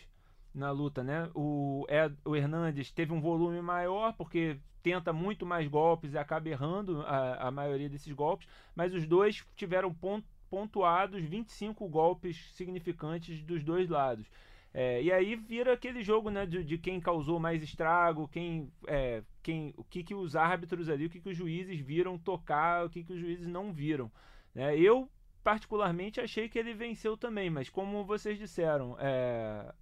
na 0.55 0.71
luta, 0.71 1.03
né? 1.03 1.29
O, 1.35 1.85
Ed, 1.89 2.17
o 2.25 2.37
Hernandes 2.37 2.93
teve 2.93 3.13
um 3.13 3.21
volume 3.21 3.61
maior 3.61 4.13
porque 4.13 4.61
tenta 4.85 5.13
muito 5.13 5.45
mais 5.45 5.67
golpes 5.67 6.13
e 6.13 6.19
acaba 6.19 6.49
errando 6.49 7.03
a, 7.03 7.49
a 7.49 7.51
maioria 7.51 7.89
desses 7.89 8.13
golpes, 8.13 8.47
mas 8.75 8.95
os 8.95 9.05
dois 9.05 9.45
tiveram 9.57 9.93
pontuados 10.49 11.21
25 11.25 11.89
golpes 11.89 12.53
significantes 12.55 13.43
dos 13.43 13.65
dois 13.65 13.89
lados. 13.89 14.27
É, 14.77 15.01
e 15.01 15.13
aí 15.13 15.37
vira 15.37 15.73
aquele 15.73 16.03
jogo 16.03 16.31
né, 16.31 16.45
de, 16.45 16.65
de 16.65 16.77
quem 16.77 17.01
causou 17.01 17.39
mais 17.39 17.63
estrago, 17.63 18.27
quem, 18.27 18.73
é, 18.89 19.23
quem, 19.41 19.73
o 19.77 19.85
que, 19.85 20.03
que 20.03 20.17
os 20.17 20.35
árbitros 20.35 20.89
ali, 20.89 21.07
o 21.07 21.11
que, 21.11 21.21
que 21.21 21.29
os 21.29 21.37
juízes 21.37 21.79
viram 21.79 22.19
tocar, 22.19 22.85
o 22.85 22.91
que, 22.91 23.05
que 23.05 23.13
os 23.13 23.21
juízes 23.21 23.47
não 23.47 23.73
viram. 23.73 24.11
Né? 24.53 24.77
Eu, 24.77 25.09
particularmente, 25.45 26.21
achei 26.21 26.49
que 26.49 26.59
ele 26.59 26.75
venceu 26.75 27.17
também, 27.17 27.49
mas 27.49 27.71
como 27.71 28.05
vocês 28.05 28.37
disseram, 28.37 28.97
é, 28.99 29.73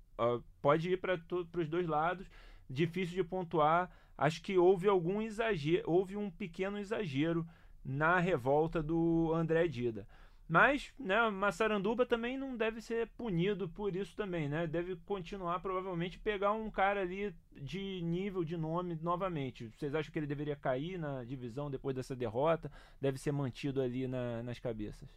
pode 0.61 0.91
ir 0.91 0.99
para 0.99 1.19
os 1.57 1.69
dois 1.71 1.89
lados, 1.89 2.29
difícil 2.69 3.15
de 3.15 3.25
pontuar. 3.25 3.91
Acho 4.17 4.43
que 4.43 4.59
houve 4.59 4.89
algum 4.89 5.23
exagero, 5.23 5.91
houve 5.91 6.19
um 6.19 6.31
pequeno 6.31 6.79
exagero 6.79 7.49
na 7.83 8.19
revolta 8.19 8.83
do 8.83 9.33
André 9.35 9.67
Dida. 9.69 10.07
Mas, 10.53 10.93
né, 10.99 11.31
Massaranduba 11.31 12.05
também 12.05 12.37
não 12.37 12.55
deve 12.55 12.83
ser 12.83 13.09
punido 13.17 13.71
por 13.71 13.97
isso 13.97 14.15
também, 14.15 14.51
né? 14.51 14.67
Deve 14.67 14.97
continuar, 15.07 15.59
provavelmente, 15.61 16.19
pegar 16.19 16.53
um 16.53 16.71
cara 16.71 17.01
ali 17.01 17.35
de 17.59 18.03
nível, 18.03 18.45
de 18.45 18.55
nome 18.55 18.99
novamente. 19.01 19.73
Vocês 19.75 19.95
acham 19.95 20.13
que 20.13 20.19
ele 20.19 20.27
deveria 20.27 20.55
cair 20.55 20.99
na 20.99 21.25
divisão 21.25 21.71
depois 21.71 21.97
dessa 21.97 22.15
derrota? 22.15 22.71
Deve 23.01 23.17
ser 23.17 23.33
mantido 23.33 23.81
ali 23.81 24.07
na, 24.07 24.43
nas 24.43 24.59
cabeças? 24.59 25.09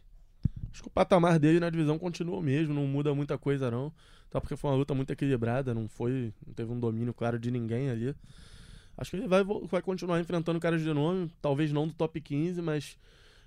Acho 0.72 0.80
que 0.80 0.88
o 0.88 0.90
patamar 0.90 1.38
dele 1.38 1.60
na 1.60 1.68
divisão 1.68 1.98
continua 1.98 2.40
mesmo, 2.40 2.72
não 2.72 2.86
muda 2.86 3.14
muita 3.14 3.36
coisa 3.36 3.70
não. 3.70 3.92
Só 4.32 4.40
porque 4.40 4.56
foi 4.56 4.70
uma 4.70 4.76
luta 4.78 4.94
muito 4.94 5.12
equilibrada, 5.12 5.74
não 5.74 5.86
foi, 5.86 6.32
não 6.46 6.54
teve 6.54 6.72
um 6.72 6.80
domínio 6.80 7.12
claro 7.12 7.38
de 7.38 7.50
ninguém 7.50 7.90
ali. 7.90 8.14
Acho 8.96 9.10
que 9.10 9.16
ele 9.18 9.28
vai, 9.28 9.44
vai 9.44 9.82
continuar 9.82 10.18
enfrentando 10.18 10.58
caras 10.58 10.80
de 10.80 10.90
nome, 10.94 11.30
talvez 11.42 11.70
não 11.74 11.86
do 11.86 11.92
top 11.92 12.18
15, 12.22 12.62
mas 12.62 12.96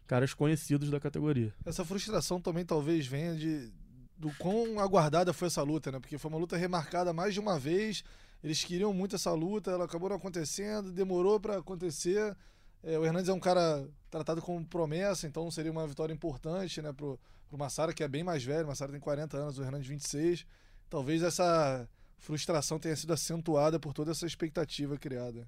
caras 0.09 0.33
conhecidos 0.33 0.89
da 0.89 0.99
categoria. 0.99 1.53
Essa 1.63 1.85
frustração 1.85 2.41
também 2.41 2.65
talvez 2.65 3.05
venha 3.05 3.35
de 3.35 3.71
do 4.17 4.33
quão 4.37 4.79
aguardada 4.79 5.31
foi 5.31 5.47
essa 5.47 5.61
luta, 5.61 5.91
né? 5.91 5.99
Porque 5.99 6.17
foi 6.17 6.29
uma 6.29 6.37
luta 6.37 6.57
remarcada 6.57 7.13
mais 7.13 7.33
de 7.33 7.39
uma 7.39 7.57
vez. 7.57 8.03
Eles 8.43 8.61
queriam 8.63 8.91
muito 8.91 9.15
essa 9.15 9.31
luta, 9.31 9.71
ela 9.71 9.85
acabou 9.85 10.09
não 10.09 10.17
acontecendo, 10.17 10.91
demorou 10.91 11.39
para 11.39 11.59
acontecer. 11.59 12.35
É, 12.83 12.97
o 12.97 13.05
Hernandes 13.05 13.29
é 13.29 13.33
um 13.33 13.39
cara 13.39 13.87
tratado 14.09 14.41
como 14.41 14.65
promessa, 14.65 15.27
então 15.27 15.49
seria 15.51 15.71
uma 15.71 15.87
vitória 15.87 16.11
importante, 16.11 16.81
né, 16.81 16.91
pro, 16.91 17.17
pro 17.47 17.57
Massara, 17.57 17.93
que 17.93 18.03
é 18.03 18.07
bem 18.07 18.23
mais 18.23 18.43
velho. 18.43 18.65
O 18.65 18.67
Massara 18.67 18.91
tem 18.91 18.99
40 18.99 19.37
anos, 19.37 19.59
o 19.59 19.63
Hernandes 19.63 19.87
26. 19.87 20.45
Talvez 20.89 21.21
essa 21.21 21.87
frustração 22.17 22.79
tenha 22.79 22.95
sido 22.95 23.13
acentuada 23.13 23.79
por 23.79 23.93
toda 23.93 24.11
essa 24.11 24.25
expectativa 24.25 24.97
criada. 24.97 25.47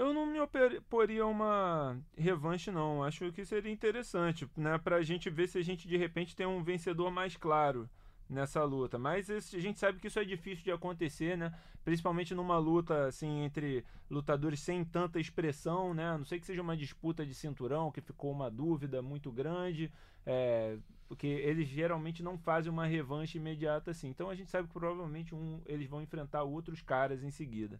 Eu 0.00 0.14
não 0.14 0.24
me 0.24 0.40
oporia 0.40 1.26
uma 1.26 2.00
revanche, 2.16 2.70
não. 2.70 3.04
Acho 3.04 3.30
que 3.32 3.44
seria 3.44 3.70
interessante, 3.70 4.48
né? 4.56 4.78
Pra 4.78 5.02
gente 5.02 5.28
ver 5.28 5.46
se 5.46 5.58
a 5.58 5.62
gente 5.62 5.86
de 5.86 5.94
repente 5.98 6.34
tem 6.34 6.46
um 6.46 6.62
vencedor 6.62 7.10
mais 7.10 7.36
claro 7.36 7.86
nessa 8.26 8.64
luta. 8.64 8.98
Mas 8.98 9.28
esse- 9.28 9.56
a 9.56 9.60
gente 9.60 9.78
sabe 9.78 9.98
que 10.00 10.06
isso 10.06 10.18
é 10.18 10.24
difícil 10.24 10.64
de 10.64 10.72
acontecer, 10.72 11.36
né? 11.36 11.52
Principalmente 11.84 12.34
numa 12.34 12.56
luta 12.56 13.08
assim 13.08 13.42
entre 13.44 13.84
lutadores 14.08 14.60
sem 14.60 14.82
tanta 14.86 15.20
expressão, 15.20 15.92
né? 15.92 16.06
A 16.12 16.16
não 16.18 16.24
sei 16.24 16.40
que 16.40 16.46
seja 16.46 16.62
uma 16.62 16.76
disputa 16.78 17.26
de 17.26 17.34
cinturão, 17.34 17.92
que 17.92 18.00
ficou 18.00 18.32
uma 18.32 18.50
dúvida 18.50 19.02
muito 19.02 19.30
grande, 19.30 19.92
é, 20.24 20.78
porque 21.08 21.26
eles 21.26 21.68
geralmente 21.68 22.22
não 22.22 22.38
fazem 22.38 22.72
uma 22.72 22.86
revanche 22.86 23.36
imediata 23.36 23.90
assim. 23.90 24.08
Então 24.08 24.30
a 24.30 24.34
gente 24.34 24.50
sabe 24.50 24.66
que 24.66 24.72
provavelmente 24.72 25.34
um, 25.34 25.60
eles 25.66 25.88
vão 25.90 26.00
enfrentar 26.00 26.42
outros 26.44 26.80
caras 26.80 27.22
em 27.22 27.30
seguida. 27.30 27.78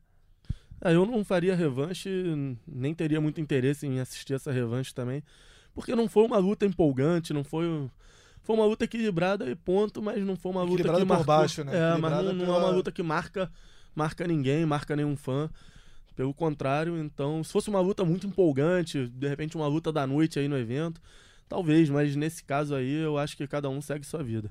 É, 0.82 0.94
eu 0.94 1.04
não 1.04 1.24
faria 1.24 1.54
revanche, 1.54 2.08
nem 2.66 2.94
teria 2.94 3.20
muito 3.20 3.40
interesse 3.40 3.86
em 3.86 4.00
assistir 4.00 4.34
essa 4.34 4.50
revanche 4.50 4.94
também, 4.94 5.22
porque 5.74 5.94
não 5.94 6.08
foi 6.08 6.24
uma 6.24 6.38
luta 6.38 6.64
empolgante, 6.66 7.32
não 7.32 7.44
foi. 7.44 7.66
Foi 8.42 8.56
uma 8.56 8.64
luta 8.64 8.84
equilibrada 8.86 9.48
e 9.50 9.54
ponto, 9.54 10.00
mas 10.00 10.24
não 10.24 10.34
foi 10.34 10.50
uma 10.50 10.62
luta 10.62 10.82
que 10.84 10.88
por 10.88 11.04
marcou. 11.06 11.24
baixo, 11.26 11.62
né? 11.62 11.72
É, 11.94 11.98
mas 11.98 12.10
não, 12.24 12.32
não 12.32 12.44
é 12.46 12.48
uma 12.48 12.58
pela- 12.60 12.70
luta 12.70 12.90
que 12.90 13.02
marca, 13.02 13.52
marca 13.94 14.26
ninguém, 14.26 14.64
marca 14.64 14.96
nenhum 14.96 15.14
fã. 15.16 15.50
Pelo 16.16 16.32
contrário, 16.34 16.98
então, 16.98 17.44
se 17.44 17.52
fosse 17.52 17.68
uma 17.68 17.80
luta 17.80 18.04
muito 18.04 18.26
empolgante, 18.26 19.06
de 19.08 19.28
repente 19.28 19.56
uma 19.56 19.66
luta 19.66 19.92
da 19.92 20.06
noite 20.06 20.38
aí 20.38 20.48
no 20.48 20.56
evento, 20.58 21.00
talvez, 21.48 21.88
mas 21.90 22.16
nesse 22.16 22.42
caso 22.42 22.74
aí 22.74 22.90
eu 22.92 23.16
acho 23.18 23.36
que 23.36 23.46
cada 23.46 23.68
um 23.68 23.80
segue 23.80 24.04
sua 24.06 24.22
vida. 24.22 24.50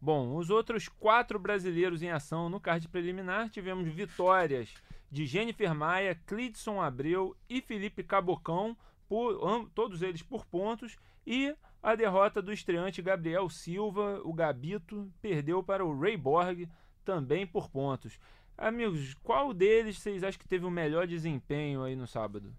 Bom, 0.00 0.36
os 0.36 0.50
outros 0.50 0.88
quatro 0.88 1.38
brasileiros 1.38 2.02
em 2.02 2.10
ação 2.10 2.48
no 2.50 2.60
card 2.60 2.86
preliminar 2.88 3.48
tivemos 3.50 3.88
vitórias 3.92 4.68
de 5.10 5.26
Jennifer 5.26 5.74
Maia, 5.74 6.14
Clidson 6.26 6.80
Abreu 6.80 7.36
e 7.48 7.60
Felipe 7.60 8.02
Cabocão, 8.02 8.76
por, 9.08 9.70
todos 9.74 10.02
eles 10.02 10.22
por 10.22 10.44
pontos, 10.46 10.96
e 11.26 11.54
a 11.82 11.94
derrota 11.94 12.42
do 12.42 12.52
estreante 12.52 13.02
Gabriel 13.02 13.48
Silva, 13.48 14.20
o 14.24 14.32
Gabito, 14.32 15.10
perdeu 15.22 15.62
para 15.62 15.84
o 15.84 15.98
Ray 15.98 16.16
Borg, 16.16 16.68
também 17.04 17.46
por 17.46 17.68
pontos. 17.70 18.18
Amigos, 18.58 19.14
qual 19.22 19.52
deles 19.52 19.98
vocês 19.98 20.24
acham 20.24 20.40
que 20.40 20.48
teve 20.48 20.64
o 20.64 20.70
melhor 20.70 21.06
desempenho 21.06 21.82
aí 21.84 21.94
no 21.94 22.06
sábado? 22.06 22.52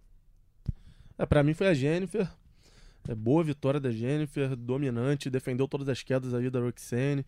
É, 1.17 1.25
para 1.25 1.43
mim 1.43 1.53
foi 1.53 1.67
a 1.67 1.73
Jennifer. 1.73 2.29
É 3.07 3.15
boa 3.15 3.43
vitória 3.43 3.79
da 3.79 3.89
Jennifer, 3.89 4.55
dominante, 4.55 5.29
defendeu 5.29 5.67
todas 5.67 5.87
as 5.89 6.03
quedas 6.03 6.33
ali 6.33 6.49
da 6.49 6.59
Roxane, 6.59 7.25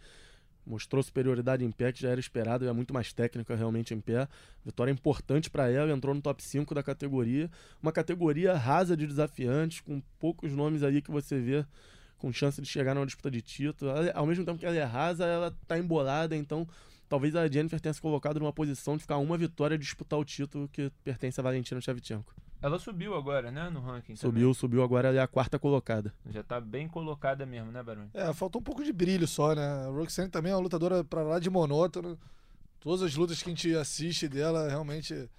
mostrou 0.70 1.02
superioridade 1.02 1.66
em 1.66 1.72
pé, 1.72 1.92
que 1.92 2.00
já 2.00 2.10
era 2.10 2.20
esperado, 2.20 2.68
é 2.68 2.72
muito 2.72 2.94
mais 2.94 3.12
técnica 3.12 3.56
realmente 3.56 3.94
em 3.94 4.00
pé. 4.00 4.28
Vitória 4.64 4.92
importante 4.92 5.50
para 5.50 5.70
ela, 5.70 5.92
entrou 5.92 6.14
no 6.14 6.22
top 6.22 6.44
5 6.44 6.76
da 6.76 6.84
categoria. 6.84 7.50
Uma 7.82 7.92
categoria 7.92 8.56
rasa 8.56 8.96
de 8.96 9.08
desafiantes, 9.08 9.82
com 9.82 10.00
poucos 10.20 10.52
nomes 10.54 10.84
ali 10.84 11.02
que 11.02 11.10
você 11.10 11.40
vê 11.40 11.66
com 12.20 12.32
chance 12.32 12.62
de 12.62 12.68
chegar 12.68 12.94
numa 12.94 13.06
disputa 13.06 13.32
de 13.32 13.42
título. 13.42 13.90
Ela- 13.90 14.12
ao 14.14 14.28
mesmo 14.28 14.46
tempo 14.46 14.60
que 14.60 14.66
ela 14.66 14.76
é 14.76 14.84
rasa, 14.84 15.26
ela 15.26 15.58
tá 15.68 15.80
embolada, 15.80 16.36
então 16.36 16.68
talvez 17.08 17.36
a 17.36 17.48
Jennifer 17.48 17.80
tenha 17.80 17.94
se 17.94 18.02
colocado 18.02 18.40
numa 18.40 18.54
posição 18.54 18.96
de 18.96 19.02
ficar 19.02 19.18
uma 19.18 19.38
vitória 19.38 19.74
e 19.74 19.78
disputar 19.78 20.20
o 20.20 20.26
título 20.26 20.68
que 20.68 20.92
pertence 21.04 21.40
a 21.40 21.44
Valentina 21.44 21.82
Shevchenko. 21.82 22.36
Ela 22.62 22.78
subiu 22.78 23.16
agora, 23.16 23.52
né, 23.52 23.70
no 23.70 23.80
ranking. 23.80 24.14
também. 24.14 24.18
Subiu, 24.18 24.54
subiu 24.54 24.84
agora, 24.84 25.08
ela 25.08 25.18
é 25.18 25.22
a 25.22 25.28
quarta 25.28 25.58
colocada. 25.58 26.14
Já 26.30 26.44
tá 26.44 26.60
bem 26.60 26.88
colocada 26.88 27.46
mesmo, 27.46 27.72
né, 27.72 27.82
Barão? 27.82 28.10
É, 28.14 28.34
faltou 28.34 28.60
um 28.60 28.64
pouco 28.64 28.84
de 28.84 28.92
brilho 28.92 29.28
só, 29.28 29.56
né? 29.56 29.66
A 29.86 29.88
Roxanne 29.90 30.30
também 30.30 30.52
é 30.52 30.56
uma 30.56 30.62
lutadora 30.62 31.04
pra 31.04 31.22
lá 31.24 31.40
de 31.40 31.50
monótono. 31.50 32.20
Todas 32.80 33.02
as 33.02 33.16
lutas 33.16 33.42
que 33.42 33.50
a 33.50 33.54
gente 33.54 33.76
assiste 33.76 34.28
dela 34.28 34.68
realmente 34.68 35.30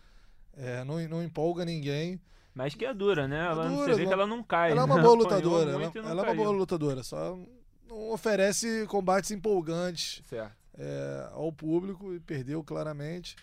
é, 0.56 0.82
não, 0.84 0.98
não 1.08 1.22
empolga 1.22 1.64
ninguém. 1.64 2.20
Mas 2.54 2.74
que 2.74 2.84
é 2.84 2.92
dura, 2.92 3.28
né? 3.28 3.46
Ela, 3.46 3.68
dura, 3.68 3.84
você 3.92 3.94
vê 3.94 4.02
não- 4.02 4.08
que 4.08 4.12
ela 4.14 4.26
não 4.26 4.42
cai. 4.42 4.70
Ela 4.72 4.82
é 4.82 4.86
né? 4.86 4.92
uma 4.92 5.00
boa 5.02 5.14
Apanhou 5.14 5.16
lutadora. 5.16 5.70
Ela, 5.70 5.92
ela 6.10 6.22
é 6.22 6.24
uma 6.26 6.34
boa 6.34 6.50
lutadora, 6.50 7.02
só 7.02 7.38
não 7.88 8.12
oferece 8.12 8.86
combates 8.86 9.30
empolgantes 9.30 10.22
Certo. 10.28 10.52
é, 10.78 11.28
ao 11.32 11.52
público 11.52 12.14
e 12.14 12.20
perdeu 12.20 12.62
claramente. 12.62 13.36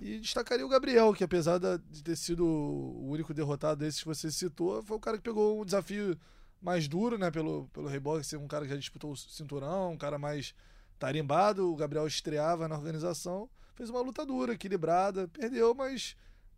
E 0.00 0.18
destacaria 0.18 0.64
o 0.64 0.68
Gabriel, 0.68 1.12
que 1.14 1.24
apesar 1.24 1.58
de 1.58 2.02
ter 2.02 2.16
sido 2.16 2.44
o 2.44 3.08
único 3.08 3.32
derrotado 3.32 3.80
desses 3.80 4.00
que 4.00 4.06
você 4.06 4.30
citou, 4.30 4.82
foi 4.82 4.96
o 4.96 5.00
cara 5.00 5.16
que 5.16 5.22
pegou 5.22 5.60
um 5.60 5.64
desafio 5.64 6.18
mais 6.60 6.86
duro, 6.86 7.16
né? 7.16 7.30
Pelo, 7.30 7.66
pelo 7.72 7.88
Reebok 7.88 8.24
ser 8.24 8.36
um 8.36 8.46
cara 8.46 8.64
que 8.64 8.70
já 8.70 8.76
disputou 8.76 9.12
o 9.12 9.16
cinturão, 9.16 9.92
um 9.92 9.96
cara 9.96 10.18
mais 10.18 10.54
tarimbado. 10.98 11.72
O 11.72 11.76
Gabriel 11.76 12.06
estreava 12.06 12.68
na 12.68 12.76
organização, 12.76 13.48
fez 13.74 13.88
uma 13.88 14.00
luta 14.00 14.24
dura, 14.26 14.52
equilibrada, 14.52 15.28
perdeu, 15.28 15.74
mas 15.74 16.16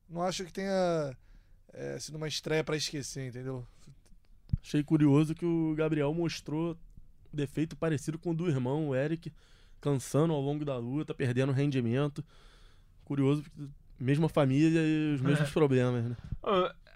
não 0.08 0.22
acho 0.22 0.44
que 0.44 0.52
tenha 0.52 1.16
é, 1.72 1.98
sido 1.98 2.16
uma 2.16 2.28
estreia 2.28 2.64
pra 2.64 2.76
esquecer, 2.76 3.28
entendeu? 3.28 3.64
Achei 4.62 4.82
curioso 4.82 5.34
que 5.34 5.44
o 5.44 5.74
Gabriel 5.76 6.12
mostrou 6.12 6.76
defeito 7.32 7.76
parecido 7.76 8.18
com 8.18 8.30
o 8.30 8.34
do 8.34 8.48
irmão, 8.48 8.88
o 8.88 8.94
Eric, 8.94 9.32
cansando 9.80 10.32
ao 10.32 10.40
longo 10.40 10.64
da 10.64 10.76
luta, 10.76 11.14
perdendo 11.14 11.52
rendimento. 11.52 12.24
Curioso, 13.08 13.42
porque 13.42 13.62
mesma 13.98 14.28
família 14.28 14.80
e 14.80 15.14
os 15.14 15.20
mesmos 15.20 15.50
problemas, 15.50 16.04
né? 16.04 16.16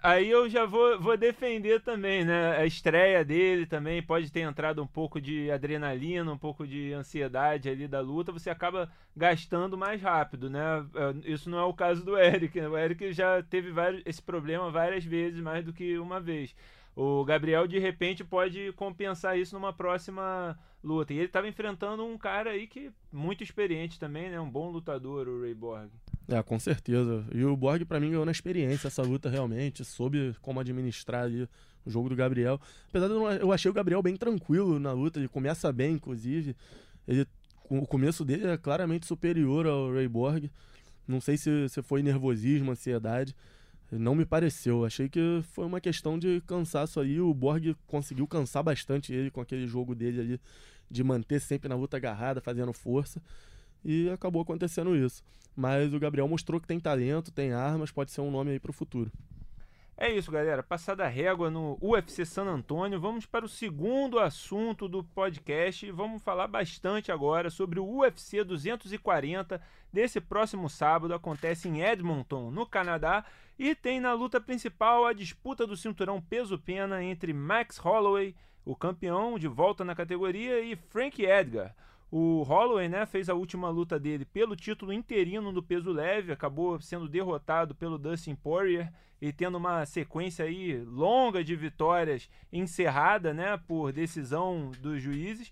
Aí 0.03 0.29
eu 0.29 0.49
já 0.49 0.65
vou, 0.65 0.99
vou 0.99 1.15
defender 1.15 1.81
também, 1.81 2.25
né? 2.25 2.57
A 2.57 2.65
estreia 2.65 3.23
dele 3.23 3.65
também 3.65 4.03
pode 4.03 4.29
ter 4.29 4.41
entrado 4.41 4.83
um 4.83 4.87
pouco 4.87 5.19
de 5.21 5.49
adrenalina, 5.49 6.29
um 6.29 6.37
pouco 6.37 6.67
de 6.67 6.91
ansiedade 6.91 7.69
ali 7.69 7.87
da 7.87 8.01
luta. 8.01 8.31
Você 8.33 8.49
acaba 8.49 8.91
gastando 9.15 9.77
mais 9.77 10.01
rápido, 10.01 10.49
né? 10.49 10.85
É, 10.93 11.31
Isso 11.31 11.49
não 11.49 11.57
é 11.57 11.63
o 11.63 11.73
caso 11.73 12.03
do 12.03 12.17
Eric. 12.17 12.59
né? 12.59 12.67
O 12.67 12.77
Eric 12.77 13.13
já 13.13 13.41
teve 13.43 13.71
vários, 13.71 14.01
esse 14.05 14.21
problema 14.21 14.69
várias 14.69 15.05
vezes, 15.05 15.39
mais 15.39 15.63
do 15.63 15.71
que 15.71 15.97
uma 15.97 16.19
vez. 16.19 16.53
O 16.95 17.25
Gabriel, 17.25 17.67
de 17.67 17.79
repente, 17.79 18.23
pode 18.23 18.71
compensar 18.73 19.37
isso 19.37 19.55
numa 19.55 19.73
próxima 19.73 20.57
luta. 20.83 21.13
E 21.13 21.17
ele 21.17 21.25
estava 21.25 21.47
enfrentando 21.47 22.05
um 22.05 22.17
cara 22.17 22.51
aí 22.51 22.67
que 22.67 22.91
muito 23.11 23.43
experiente 23.43 23.99
também, 23.99 24.29
né? 24.29 24.39
Um 24.39 24.49
bom 24.49 24.69
lutador, 24.69 25.27
o 25.27 25.41
Ray 25.41 25.53
Borg. 25.53 25.89
É, 26.27 26.41
com 26.43 26.59
certeza. 26.59 27.25
E 27.33 27.43
o 27.43 27.55
Borg, 27.57 27.83
pra 27.85 27.99
mim, 27.99 28.09
ganhou 28.09 28.25
na 28.25 28.31
experiência 28.31 28.87
essa 28.87 29.01
luta 29.01 29.29
realmente, 29.29 29.83
soube 29.83 30.35
como 30.41 30.59
administrar 30.59 31.23
ali 31.23 31.47
o 31.85 31.89
jogo 31.89 32.09
do 32.09 32.15
Gabriel. 32.15 32.59
Apesar 32.89 33.07
de 33.07 33.13
eu, 33.13 33.23
eu 33.23 33.51
achei 33.51 33.69
o 33.69 33.73
Gabriel 33.73 34.01
bem 34.01 34.15
tranquilo 34.15 34.79
na 34.79 34.93
luta, 34.93 35.19
ele 35.19 35.27
começa 35.27 35.71
bem, 35.71 35.95
inclusive. 35.95 36.55
Ele, 37.07 37.25
o 37.69 37.85
começo 37.87 38.23
dele 38.23 38.47
é 38.47 38.57
claramente 38.57 39.05
superior 39.05 39.65
ao 39.65 39.91
Ray 39.91 40.07
Borg. 40.07 40.49
Não 41.07 41.19
sei 41.19 41.37
se, 41.37 41.67
se 41.67 41.81
foi 41.81 42.01
nervosismo, 42.01 42.71
ansiedade. 42.71 43.35
Não 43.97 44.15
me 44.15 44.25
pareceu. 44.25 44.85
Achei 44.85 45.07
que 45.07 45.41
foi 45.51 45.65
uma 45.65 45.79
questão 45.79 46.17
de 46.17 46.41
cansaço 46.47 46.99
aí. 46.99 47.19
O 47.19 47.33
Borg 47.33 47.75
conseguiu 47.87 48.27
cansar 48.27 48.63
bastante 48.63 49.13
ele 49.13 49.29
com 49.29 49.41
aquele 49.41 49.67
jogo 49.67 49.93
dele 49.93 50.19
ali, 50.19 50.41
de 50.89 51.03
manter 51.03 51.39
sempre 51.39 51.69
na 51.69 51.75
luta 51.75 51.97
agarrada, 51.97 52.41
fazendo 52.41 52.73
força. 52.73 53.21
E 53.85 54.09
acabou 54.09 54.41
acontecendo 54.41 54.95
isso. 54.95 55.23
Mas 55.55 55.93
o 55.93 55.99
Gabriel 55.99 56.27
mostrou 56.27 56.59
que 56.59 56.67
tem 56.67 56.79
talento, 56.79 57.31
tem 57.31 57.51
armas, 57.51 57.91
pode 57.91 58.11
ser 58.11 58.21
um 58.21 58.31
nome 58.31 58.51
aí 58.51 58.59
pro 58.59 58.73
futuro. 58.73 59.11
É 60.03 60.11
isso, 60.11 60.29
galera. 60.29 60.61
Passada 60.61 61.05
a 61.05 61.07
régua 61.07 61.49
no 61.49 61.77
UFC 61.81 62.25
San 62.25 62.43
Antônio, 62.43 62.99
vamos 62.99 63.25
para 63.25 63.45
o 63.45 63.47
segundo 63.47 64.19
assunto 64.19 64.85
do 64.85 65.01
podcast 65.01 65.89
vamos 65.91 66.21
falar 66.21 66.45
bastante 66.47 67.09
agora 67.09 67.49
sobre 67.49 67.79
o 67.79 67.99
UFC 67.99 68.43
240 68.43 69.61
desse 69.93 70.19
próximo 70.19 70.69
sábado. 70.69 71.13
Acontece 71.13 71.69
em 71.69 71.81
Edmonton, 71.81 72.51
no 72.51 72.65
Canadá, 72.65 73.23
e 73.57 73.73
tem 73.73 74.01
na 74.01 74.11
luta 74.11 74.41
principal 74.41 75.05
a 75.05 75.13
disputa 75.13 75.65
do 75.65 75.77
cinturão 75.77 76.21
peso-pena 76.21 77.01
entre 77.01 77.31
Max 77.31 77.77
Holloway, 77.77 78.35
o 78.65 78.75
campeão 78.75 79.39
de 79.39 79.47
volta 79.47 79.85
na 79.85 79.95
categoria, 79.95 80.59
e 80.59 80.75
Frank 80.75 81.23
Edgar. 81.23 81.73
O 82.11 82.43
Holloway 82.43 82.89
né, 82.89 83.05
fez 83.05 83.29
a 83.29 83.35
última 83.35 83.69
luta 83.69 83.97
dele 83.97 84.25
pelo 84.25 84.53
título 84.53 84.91
interino 84.91 85.53
do 85.53 85.63
peso 85.63 85.93
leve, 85.93 86.33
acabou 86.33 86.77
sendo 86.81 87.07
derrotado 87.07 87.73
pelo 87.73 87.97
Dustin 87.97 88.35
Poirier 88.35 88.91
e 89.23 89.31
tendo 89.31 89.57
uma 89.57 89.85
sequência 89.85 90.43
aí 90.43 90.83
longa 90.83 91.41
de 91.45 91.55
vitórias 91.55 92.29
encerrada 92.51 93.33
né, 93.33 93.57
por 93.65 93.93
decisão 93.93 94.69
dos 94.81 95.01
juízes. 95.01 95.49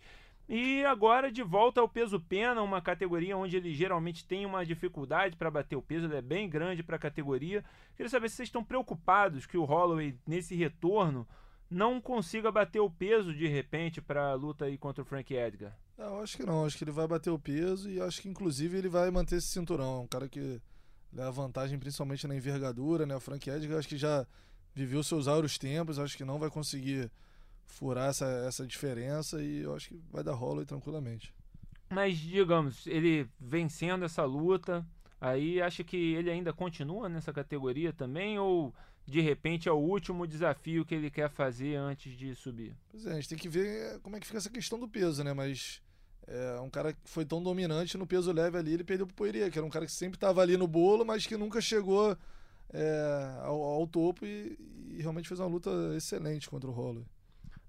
E 0.50 0.84
agora 0.84 1.32
de 1.32 1.42
volta 1.42 1.80
ao 1.80 1.88
peso 1.88 2.20
pena, 2.20 2.62
uma 2.62 2.82
categoria 2.82 3.38
onde 3.38 3.56
ele 3.56 3.74
geralmente 3.74 4.26
tem 4.26 4.46
uma 4.46 4.66
dificuldade 4.66 5.38
para 5.38 5.50
bater 5.50 5.78
o 5.78 5.82
peso, 5.82 6.06
ele 6.06 6.18
é 6.18 6.22
bem 6.22 6.50
grande 6.50 6.84
para 6.84 6.98
a 6.98 7.00
categoria. 7.00 7.64
Queria 7.96 8.10
saber 8.10 8.28
se 8.28 8.36
vocês 8.36 8.50
estão 8.50 8.62
preocupados 8.62 9.46
que 9.46 9.58
o 9.58 9.64
Holloway, 9.64 10.18
nesse 10.28 10.54
retorno, 10.54 11.26
não 11.70 12.02
consiga 12.02 12.52
bater 12.52 12.82
o 12.82 12.90
peso 12.90 13.34
de 13.34 13.48
repente 13.48 14.02
para 14.02 14.32
a 14.32 14.34
luta 14.34 14.66
aí 14.66 14.78
contra 14.78 15.02
o 15.02 15.06
Frank 15.06 15.34
Edgar. 15.34 15.78
Não, 15.98 16.20
acho 16.20 16.36
que 16.36 16.46
não. 16.46 16.66
Acho 16.66 16.78
que 16.78 16.84
ele 16.84 16.92
vai 16.92 17.08
bater 17.08 17.30
o 17.30 17.40
peso 17.40 17.90
e 17.90 18.02
acho 18.02 18.22
que 18.22 18.28
inclusive 18.28 18.78
ele 18.78 18.90
vai 18.90 19.10
manter 19.10 19.38
esse 19.38 19.48
cinturão. 19.48 20.00
É 20.00 20.04
um 20.04 20.08
cara 20.08 20.28
que 20.28 20.62
leva 21.14 21.32
vantagem 21.32 21.78
principalmente 21.78 22.28
na 22.28 22.36
envergadura, 22.36 23.06
né? 23.06 23.16
O 23.16 23.20
Frank 23.20 23.50
Edgar 23.50 23.80
acho 23.80 23.88
que 23.88 23.98
já 23.98 24.26
viveu 24.74 25.04
seus 25.04 25.28
auros 25.28 25.58
tempos, 25.58 26.00
acho 26.00 26.18
que 26.18 26.24
não 26.24 26.40
vai 26.40 26.50
conseguir 26.50 27.12
furar 27.66 28.10
essa, 28.10 28.26
essa 28.48 28.66
diferença 28.66 29.42
e 29.42 29.60
eu 29.62 29.76
acho 29.76 29.90
que 29.90 30.02
vai 30.12 30.24
dar 30.24 30.34
Holloway 30.34 30.66
tranquilamente. 30.66 31.34
Mas, 31.90 32.18
digamos, 32.18 32.88
ele 32.88 33.30
vencendo 33.40 34.06
essa 34.06 34.24
luta, 34.24 34.86
aí 35.20 35.62
acha 35.62 35.84
que 35.84 35.98
ele 35.98 36.30
ainda 36.30 36.54
continua 36.54 37.10
nessa 37.10 37.34
categoria 37.34 37.92
também 37.92 38.40
ou 38.40 38.74
de 39.06 39.20
repente 39.20 39.68
é 39.68 39.72
o 39.72 39.78
último 39.78 40.26
desafio 40.26 40.86
que 40.86 40.96
ele 40.96 41.12
quer 41.12 41.30
fazer 41.30 41.76
antes 41.76 42.18
de 42.18 42.34
subir? 42.36 42.76
Pois 42.90 43.06
é, 43.06 43.12
a 43.12 43.16
gente 43.16 43.30
tem 43.30 43.38
que 43.38 43.50
ver 43.50 44.00
como 44.00 44.16
é 44.16 44.20
que 44.20 44.28
fica 44.28 44.38
essa 44.38 44.50
questão 44.50 44.80
do 44.80 44.88
peso, 44.88 45.24
né? 45.24 45.34
Mas 45.34 45.82
é 46.32 46.62
um 46.62 46.70
cara 46.70 46.94
que 46.94 47.00
foi 47.06 47.26
tão 47.26 47.44
dominante 47.44 47.98
no 47.98 48.08
peso 48.08 48.32
leve 48.32 48.58
ali, 48.58 48.74
ele 48.74 48.84
perdeu 48.84 49.06
pro 49.06 49.16
Poirier, 49.16 49.52
que 49.52 49.58
era 49.58 49.66
um 49.66 49.70
cara 49.70 49.86
que 49.86 49.92
sempre 49.92 50.16
estava 50.16 50.42
ali 50.42 50.56
no 50.56 50.68
bolo, 50.68 51.06
mas 51.06 51.26
que 51.26 51.36
nunca 51.36 51.60
chegou 51.60 52.18
é, 52.74 53.38
ao, 53.42 53.62
ao, 53.62 53.88
topo 53.88 54.26
e, 54.26 54.58
e, 54.90 55.02
realmente 55.02 55.28
fez 55.28 55.40
uma 55.40 55.50
luta 55.50 55.70
excelente 55.96 56.50
contra 56.50 56.70
o 56.70 56.74
Holloway. 56.74 57.06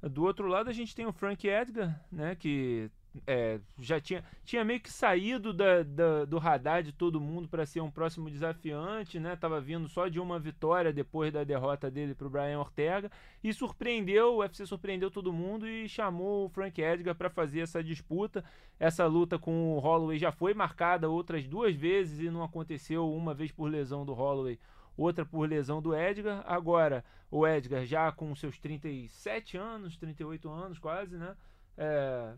Do 0.02 0.24
outro 0.24 0.46
lado 0.46 0.70
a 0.70 0.72
gente 0.72 0.94
tem 0.94 1.06
o 1.06 1.12
Frank 1.12 1.46
Edgar, 1.46 2.00
né, 2.10 2.34
que 2.34 2.90
é, 3.26 3.60
já 3.78 4.00
tinha, 4.00 4.24
tinha 4.44 4.64
meio 4.64 4.80
que 4.80 4.90
saído 4.90 5.52
da, 5.52 5.82
da, 5.82 6.24
do 6.24 6.38
radar 6.38 6.82
de 6.82 6.92
todo 6.92 7.20
mundo 7.20 7.46
para 7.46 7.66
ser 7.66 7.80
um 7.80 7.90
próximo 7.90 8.30
desafiante, 8.30 9.20
né? 9.20 9.36
Tava 9.36 9.60
vindo 9.60 9.88
só 9.88 10.08
de 10.08 10.18
uma 10.18 10.38
vitória 10.38 10.92
depois 10.92 11.32
da 11.32 11.44
derrota 11.44 11.90
dele 11.90 12.14
para 12.14 12.26
o 12.26 12.30
Brian 12.30 12.58
Ortega 12.58 13.10
e 13.44 13.52
surpreendeu, 13.52 14.34
o 14.34 14.38
UFC 14.38 14.64
surpreendeu 14.64 15.10
todo 15.10 15.32
mundo 15.32 15.68
e 15.68 15.88
chamou 15.88 16.46
o 16.46 16.48
Frank 16.48 16.80
Edgar 16.80 17.14
para 17.14 17.28
fazer 17.28 17.60
essa 17.60 17.82
disputa. 17.84 18.44
Essa 18.80 19.06
luta 19.06 19.38
com 19.38 19.76
o 19.76 19.78
Holloway 19.78 20.18
já 20.18 20.32
foi 20.32 20.54
marcada 20.54 21.08
outras 21.08 21.46
duas 21.46 21.76
vezes 21.76 22.20
e 22.20 22.30
não 22.30 22.42
aconteceu 22.42 23.12
uma 23.12 23.34
vez 23.34 23.52
por 23.52 23.70
lesão 23.70 24.04
do 24.06 24.14
Holloway, 24.14 24.58
outra 24.96 25.24
por 25.24 25.48
lesão 25.48 25.82
do 25.82 25.94
Edgar. 25.94 26.42
Agora, 26.46 27.04
o 27.30 27.46
Edgar 27.46 27.84
já 27.84 28.10
com 28.10 28.34
seus 28.34 28.58
37 28.58 29.56
anos, 29.56 29.96
38 29.96 30.48
anos 30.50 30.78
quase, 30.78 31.16
né? 31.16 31.36
É, 31.76 32.34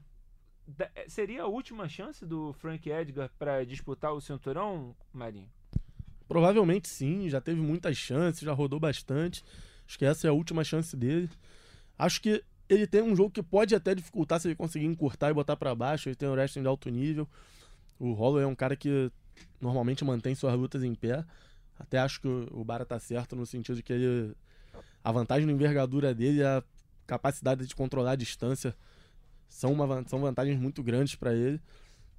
seria 1.08 1.42
a 1.42 1.46
última 1.46 1.88
chance 1.88 2.24
do 2.24 2.52
Frank 2.54 2.88
Edgar 2.88 3.30
para 3.38 3.64
disputar 3.64 4.12
o 4.12 4.20
cinturão, 4.20 4.94
Marinho? 5.12 5.48
Provavelmente 6.26 6.88
sim, 6.88 7.28
já 7.28 7.40
teve 7.40 7.60
muitas 7.60 7.96
chances, 7.96 8.40
já 8.40 8.52
rodou 8.52 8.80
bastante. 8.80 9.44
Acho 9.86 9.98
que 9.98 10.04
essa 10.04 10.26
é 10.26 10.30
a 10.30 10.32
última 10.32 10.64
chance 10.64 10.96
dele. 10.96 11.28
Acho 11.98 12.20
que 12.20 12.42
ele 12.68 12.86
tem 12.86 13.02
um 13.02 13.14
jogo 13.14 13.30
que 13.30 13.42
pode 13.42 13.74
até 13.74 13.94
dificultar 13.94 14.40
se 14.40 14.48
ele 14.48 14.54
conseguir 14.54 14.86
encurtar 14.86 15.30
e 15.30 15.34
botar 15.34 15.56
para 15.56 15.74
baixo. 15.74 16.08
Ele 16.08 16.16
tem 16.16 16.28
o 16.28 16.32
wrestling 16.32 16.62
de 16.62 16.68
alto 16.68 16.88
nível. 16.88 17.28
O 17.98 18.12
Holloway 18.12 18.44
é 18.44 18.46
um 18.46 18.54
cara 18.54 18.74
que 18.74 19.12
normalmente 19.60 20.04
mantém 20.04 20.34
suas 20.34 20.54
lutas 20.54 20.82
em 20.82 20.94
pé. 20.94 21.24
Até 21.78 21.98
acho 21.98 22.20
que 22.20 22.28
o 22.28 22.64
Bara 22.64 22.86
tá 22.86 22.98
certo 22.98 23.36
no 23.36 23.44
sentido 23.44 23.76
de 23.76 23.82
que 23.82 23.92
ele, 23.92 24.34
a 25.02 25.12
vantagem 25.12 25.44
na 25.44 25.52
envergadura 25.52 26.14
dele 26.14 26.40
é 26.40 26.46
a 26.46 26.64
capacidade 27.06 27.66
de 27.66 27.74
controlar 27.74 28.12
a 28.12 28.16
distância 28.16 28.74
são, 29.54 29.72
uma, 29.72 30.04
são 30.08 30.18
vantagens 30.18 30.58
muito 30.58 30.82
grandes 30.82 31.14
para 31.14 31.32
ele. 31.32 31.60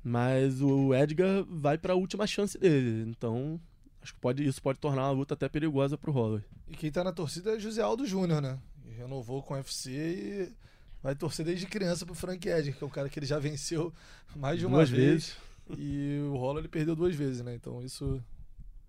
Mas 0.02 0.62
o 0.62 0.94
Edgar 0.94 1.44
vai 1.50 1.78
para 1.78 1.94
a 1.94 1.96
última 1.96 2.26
chance 2.26 2.58
dele. 2.58 3.10
Então, 3.10 3.60
acho 4.02 4.14
que 4.14 4.20
pode, 4.20 4.48
isso 4.48 4.62
pode 4.62 4.80
tornar 4.80 5.02
a 5.02 5.12
luta 5.12 5.34
até 5.34 5.50
perigosa 5.50 5.98
para 5.98 6.10
o 6.10 6.14
Holloway. 6.14 6.44
E 6.68 6.78
quem 6.78 6.92
tá 6.92 7.04
na 7.04 7.12
torcida 7.12 7.56
é 7.56 7.60
José 7.60 7.82
Aldo 7.82 8.06
Júnior, 8.06 8.42
né? 8.42 8.58
Renovou 8.98 9.44
com 9.44 9.54
o 9.54 9.58
UFC 9.58 9.92
e 9.92 10.54
vai 11.04 11.14
torcer 11.14 11.46
desde 11.46 11.66
criança 11.66 12.06
pro 12.06 12.16
Frank 12.16 12.48
Edgar, 12.48 12.78
que 12.78 12.84
é 12.84 12.88
um 12.88 12.90
cara 12.90 13.10
que 13.10 13.20
ele 13.20 13.26
já 13.26 13.38
venceu 13.38 13.94
mais 14.36 14.58
de 14.58 14.66
uma 14.66 14.78
duas 14.78 14.90
vez. 14.90 15.04
vezes. 15.04 15.36
E 15.78 16.20
o 16.30 16.38
Holloway 16.38 16.62
ele 16.62 16.68
perdeu 16.70 16.96
duas 16.96 17.16
vezes, 17.16 17.42
né? 17.42 17.54
Então 17.54 17.84
isso 17.84 18.24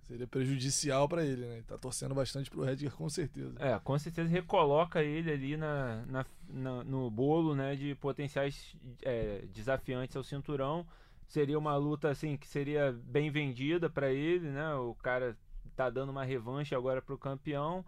Seria 0.06 0.26
prejudicial 0.26 1.08
para 1.08 1.24
ele, 1.24 1.44
né? 1.44 1.64
Tá 1.66 1.76
torcendo 1.76 2.14
bastante 2.14 2.48
pro 2.48 2.68
Edgar, 2.68 2.94
com 2.94 3.08
certeza. 3.08 3.56
É, 3.58 3.76
com 3.80 3.98
certeza 3.98 4.28
recoloca 4.28 5.02
ele 5.02 5.32
ali 5.32 5.56
na, 5.56 6.06
na, 6.06 6.26
na 6.48 6.84
no 6.84 7.10
bolo, 7.10 7.56
né? 7.56 7.74
De 7.74 7.92
potenciais 7.96 8.76
é, 9.02 9.44
desafiantes 9.52 10.16
ao 10.16 10.22
cinturão. 10.22 10.86
Seria 11.26 11.58
uma 11.58 11.74
luta, 11.76 12.08
assim, 12.08 12.36
que 12.36 12.46
seria 12.46 12.92
bem 13.04 13.32
vendida 13.32 13.90
para 13.90 14.12
ele, 14.12 14.48
né? 14.48 14.74
O 14.76 14.94
cara 14.94 15.36
tá 15.74 15.90
dando 15.90 16.10
uma 16.10 16.24
revanche 16.24 16.72
agora 16.72 17.02
pro 17.02 17.18
campeão. 17.18 17.84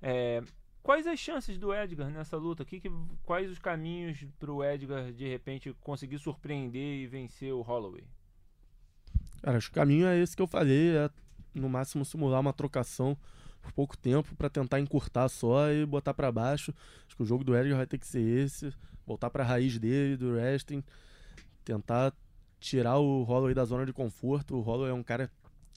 É, 0.00 0.44
quais 0.84 1.04
as 1.04 1.18
chances 1.18 1.58
do 1.58 1.74
Edgar 1.74 2.08
nessa 2.10 2.36
luta? 2.36 2.64
Que, 2.64 2.78
que, 2.78 2.88
quais 3.24 3.50
os 3.50 3.58
caminhos 3.58 4.24
pro 4.38 4.62
Edgar, 4.62 5.12
de 5.12 5.28
repente, 5.28 5.74
conseguir 5.80 6.20
surpreender 6.20 7.00
e 7.00 7.08
vencer 7.08 7.52
o 7.52 7.60
Holloway? 7.60 8.04
Cara, 9.42 9.58
acho 9.58 9.68
que 9.68 9.76
o 9.76 9.80
caminho 9.80 10.06
é 10.06 10.16
esse 10.16 10.36
que 10.36 10.42
eu 10.42 10.46
falei, 10.46 10.96
é 10.96 11.10
no 11.58 11.68
máximo 11.68 12.04
simular 12.04 12.40
uma 12.40 12.52
trocação 12.52 13.16
por 13.62 13.72
pouco 13.72 13.96
tempo 13.96 14.34
para 14.36 14.48
tentar 14.48 14.80
encurtar 14.80 15.28
só 15.28 15.70
e 15.70 15.84
botar 15.84 16.14
para 16.14 16.30
baixo. 16.30 16.72
Acho 17.06 17.16
que 17.16 17.22
o 17.22 17.26
jogo 17.26 17.42
do 17.42 17.56
Edgar 17.56 17.76
vai 17.76 17.86
ter 17.86 17.98
que 17.98 18.06
ser 18.06 18.20
esse, 18.20 18.72
voltar 19.06 19.30
para 19.30 19.42
a 19.42 19.46
raiz 19.46 19.78
dele, 19.78 20.16
do 20.16 20.32
wrestling, 20.32 20.82
tentar 21.64 22.12
tirar 22.60 22.98
o 22.98 23.22
Holloway 23.22 23.54
da 23.54 23.64
zona 23.64 23.84
de 23.84 23.92
conforto. 23.92 24.56
O 24.56 24.60
Holloway 24.60 24.90
é 24.90 24.94
um 24.94 25.02
cara 25.02 25.30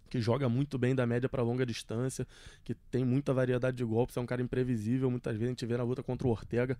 que 0.09 0.19
joga 0.19 0.49
muito 0.49 0.77
bem 0.77 0.95
da 0.95 1.05
média 1.05 1.29
para 1.29 1.43
longa 1.43 1.65
distância, 1.65 2.27
que 2.63 2.73
tem 2.73 3.05
muita 3.05 3.33
variedade 3.33 3.77
de 3.77 3.83
golpes, 3.83 4.17
é 4.17 4.19
um 4.19 4.25
cara 4.25 4.41
imprevisível. 4.41 5.09
Muitas 5.09 5.33
vezes 5.33 5.47
a 5.47 5.51
gente 5.51 5.65
vê 5.65 5.77
na 5.77 5.83
luta 5.83 6.01
contra 6.01 6.27
o 6.27 6.31
Ortega 6.31 6.77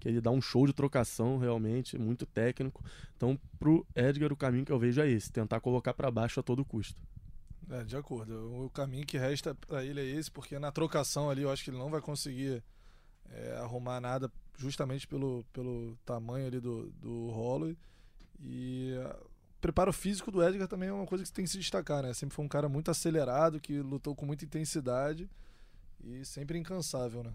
que 0.00 0.08
ele 0.08 0.20
dá 0.20 0.30
um 0.30 0.40
show 0.40 0.66
de 0.66 0.72
trocação 0.72 1.36
realmente, 1.36 1.98
muito 1.98 2.24
técnico. 2.24 2.82
Então, 3.16 3.38
pro 3.58 3.86
Edgar, 3.94 4.32
o 4.32 4.36
caminho 4.36 4.64
que 4.64 4.72
eu 4.72 4.78
vejo 4.78 5.00
é 5.00 5.08
esse: 5.08 5.30
tentar 5.30 5.60
colocar 5.60 5.92
para 5.92 6.10
baixo 6.10 6.40
a 6.40 6.42
todo 6.42 6.64
custo. 6.64 6.98
É, 7.70 7.84
de 7.84 7.96
acordo. 7.96 8.64
O 8.64 8.70
caminho 8.70 9.06
que 9.06 9.16
resta 9.16 9.54
para 9.54 9.84
ele 9.84 10.00
é 10.00 10.04
esse, 10.04 10.30
porque 10.30 10.58
na 10.58 10.72
trocação 10.72 11.30
ali 11.30 11.42
eu 11.42 11.50
acho 11.50 11.62
que 11.62 11.70
ele 11.70 11.78
não 11.78 11.90
vai 11.90 12.00
conseguir 12.00 12.62
é, 13.30 13.56
arrumar 13.58 14.00
nada 14.00 14.30
justamente 14.58 15.06
pelo, 15.06 15.44
pelo 15.52 15.96
tamanho 16.04 16.48
ali 16.48 16.58
do, 16.58 16.90
do 16.90 17.28
Holloway. 17.28 17.78
E 18.40 18.92
o 19.56 19.60
preparo 19.60 19.92
físico 19.92 20.32
do 20.32 20.42
Edgar 20.42 20.66
também 20.66 20.88
é 20.88 20.92
uma 20.92 21.06
coisa 21.06 21.22
que 21.22 21.32
tem 21.32 21.44
que 21.44 21.50
se 21.50 21.58
destacar, 21.58 22.02
né? 22.02 22.12
Sempre 22.12 22.34
foi 22.34 22.44
um 22.44 22.48
cara 22.48 22.68
muito 22.68 22.90
acelerado, 22.90 23.60
que 23.60 23.78
lutou 23.80 24.16
com 24.16 24.26
muita 24.26 24.44
intensidade 24.44 25.30
e 26.02 26.24
sempre 26.24 26.58
incansável, 26.58 27.22
né? 27.22 27.32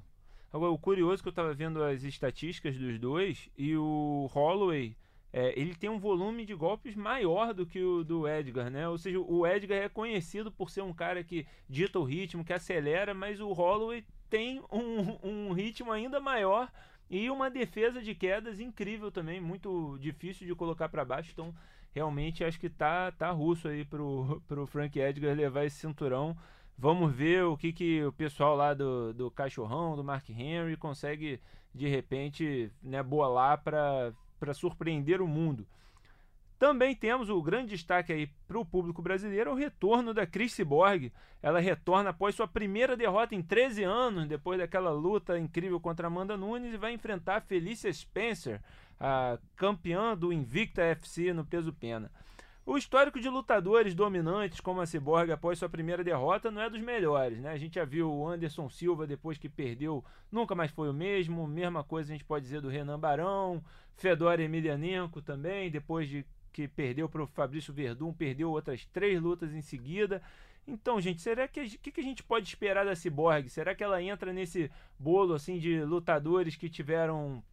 Agora, 0.51 0.71
o 0.71 0.77
curioso 0.77 1.21
que 1.21 1.29
eu 1.29 1.31
estava 1.31 1.53
vendo 1.53 1.81
as 1.83 2.03
estatísticas 2.03 2.77
dos 2.77 2.99
dois 2.99 3.49
e 3.57 3.75
o 3.77 4.29
Holloway 4.33 4.97
é, 5.37 5.53
ele 5.59 5.75
tem 5.75 5.89
um 5.89 5.99
volume 5.99 6.45
de 6.45 6.55
golpes 6.55 6.95
maior 6.95 7.53
do 7.53 7.65
que 7.65 7.83
o 7.83 8.05
do 8.05 8.25
Edgar, 8.25 8.69
né? 8.69 8.87
Ou 8.87 8.97
seja, 8.97 9.19
o 9.19 9.45
Edgar 9.45 9.79
é 9.79 9.89
conhecido 9.89 10.49
por 10.49 10.69
ser 10.69 10.81
um 10.81 10.93
cara 10.93 11.25
que 11.25 11.45
dita 11.67 11.99
o 11.99 12.05
ritmo, 12.05 12.45
que 12.45 12.53
acelera, 12.53 13.13
mas 13.13 13.41
o 13.41 13.51
Holloway 13.51 14.05
tem 14.29 14.61
um, 14.71 15.17
um 15.21 15.51
ritmo 15.51 15.91
ainda 15.91 16.21
maior 16.21 16.71
e 17.09 17.29
uma 17.29 17.49
defesa 17.49 18.01
de 18.01 18.15
quedas 18.15 18.61
incrível 18.61 19.11
também, 19.11 19.41
muito 19.41 19.97
difícil 19.99 20.47
de 20.47 20.55
colocar 20.55 20.87
para 20.87 21.03
baixo. 21.03 21.31
Então, 21.33 21.53
realmente 21.91 22.41
acho 22.41 22.57
que 22.57 22.69
tá, 22.69 23.11
tá 23.11 23.29
russo 23.29 23.67
aí 23.67 23.83
pro, 23.83 24.41
pro 24.47 24.65
Frank 24.65 24.97
Edgar 24.97 25.35
levar 25.35 25.65
esse 25.65 25.79
cinturão. 25.79 26.33
Vamos 26.77 27.13
ver 27.13 27.43
o 27.43 27.57
que, 27.57 27.73
que 27.73 28.01
o 28.05 28.13
pessoal 28.13 28.55
lá 28.55 28.73
do, 28.73 29.13
do 29.13 29.29
Cachorrão, 29.29 29.97
do 29.97 30.03
Mark 30.03 30.29
Henry, 30.29 30.77
consegue 30.77 31.41
de 31.73 31.89
repente 31.89 32.71
né, 32.81 33.03
bolar 33.03 33.61
para 33.61 34.13
para 34.39 34.53
surpreender 34.53 35.21
o 35.21 35.27
mundo. 35.27 35.67
Também 36.57 36.95
temos 36.95 37.29
o 37.29 37.41
grande 37.41 37.71
destaque 37.71 38.13
aí 38.13 38.27
para 38.47 38.57
o 38.57 38.65
público 38.65 39.01
brasileiro, 39.01 39.51
o 39.51 39.55
retorno 39.55 40.13
da 40.13 40.25
Chris 40.25 40.53
Cyborg. 40.53 41.11
Ela 41.41 41.59
retorna 41.59 42.11
após 42.11 42.33
sua 42.33 42.47
primeira 42.47 42.95
derrota 42.95 43.35
em 43.35 43.41
13 43.41 43.83
anos, 43.83 44.27
depois 44.27 44.57
daquela 44.57 44.91
luta 44.91 45.37
incrível 45.37 45.79
contra 45.79 46.07
Amanda 46.07 46.37
Nunes, 46.37 46.73
e 46.73 46.77
vai 46.77 46.93
enfrentar 46.93 47.41
Felicia 47.41 47.91
Spencer, 47.91 48.61
a 48.97 49.37
campeã 49.57 50.15
do 50.15 50.31
Invicta 50.31 50.81
FC 50.81 51.33
no 51.33 51.45
peso 51.45 51.73
pena. 51.73 52.09
O 52.67 52.79
histórico 52.79 53.19
de 53.19 53.29
lutadores 53.29 53.93
dominantes 53.93 54.59
como 54.59 54.81
a 54.81 54.87
Cyborg 54.87 55.31
após 55.31 55.59
sua 55.59 55.69
primeira 55.69 56.03
derrota 56.03 56.49
não 56.49 56.63
é 56.63 56.67
dos 56.67 56.81
melhores, 56.81 57.39
né? 57.39 57.51
A 57.51 57.57
gente 57.59 57.75
já 57.75 57.85
viu 57.85 58.11
o 58.11 58.27
Anderson 58.27 58.67
Silva 58.69 59.05
depois 59.05 59.37
que 59.37 59.47
perdeu, 59.47 60.03
nunca 60.31 60.55
mais 60.55 60.71
foi 60.71 60.89
o 60.89 60.93
mesmo. 60.93 61.45
Mesma 61.45 61.83
coisa 61.83 62.11
a 62.11 62.15
gente 62.15 62.25
pode 62.25 62.43
dizer 62.43 62.61
do 62.61 62.67
Renan 62.67 62.99
Barão, 62.99 63.63
Fedor 63.95 64.39
Emelianenko 64.39 65.21
também, 65.21 65.69
depois 65.69 66.09
de 66.09 66.25
que 66.51 66.67
perdeu 66.67 67.07
para 67.07 67.21
o 67.21 67.27
Fabrício 67.27 67.71
Verdun, 67.71 68.11
perdeu 68.11 68.49
outras 68.49 68.83
três 68.85 69.21
lutas 69.21 69.53
em 69.53 69.61
seguida. 69.61 70.19
Então, 70.67 70.99
gente, 70.99 71.21
será 71.21 71.47
que 71.47 71.61
o 71.61 71.69
que, 71.69 71.99
a 71.99 72.03
gente 72.03 72.23
pode 72.23 72.47
esperar 72.47 72.83
da 72.83 72.95
Cyborg? 72.95 73.47
Será 73.47 73.75
que 73.75 73.83
ela 73.83 74.01
entra 74.01 74.33
nesse 74.33 74.71
bolo 74.97 75.35
assim 75.35 75.59
de 75.59 75.83
lutadores 75.83 76.55
que 76.55 76.67
tiveram 76.67 77.43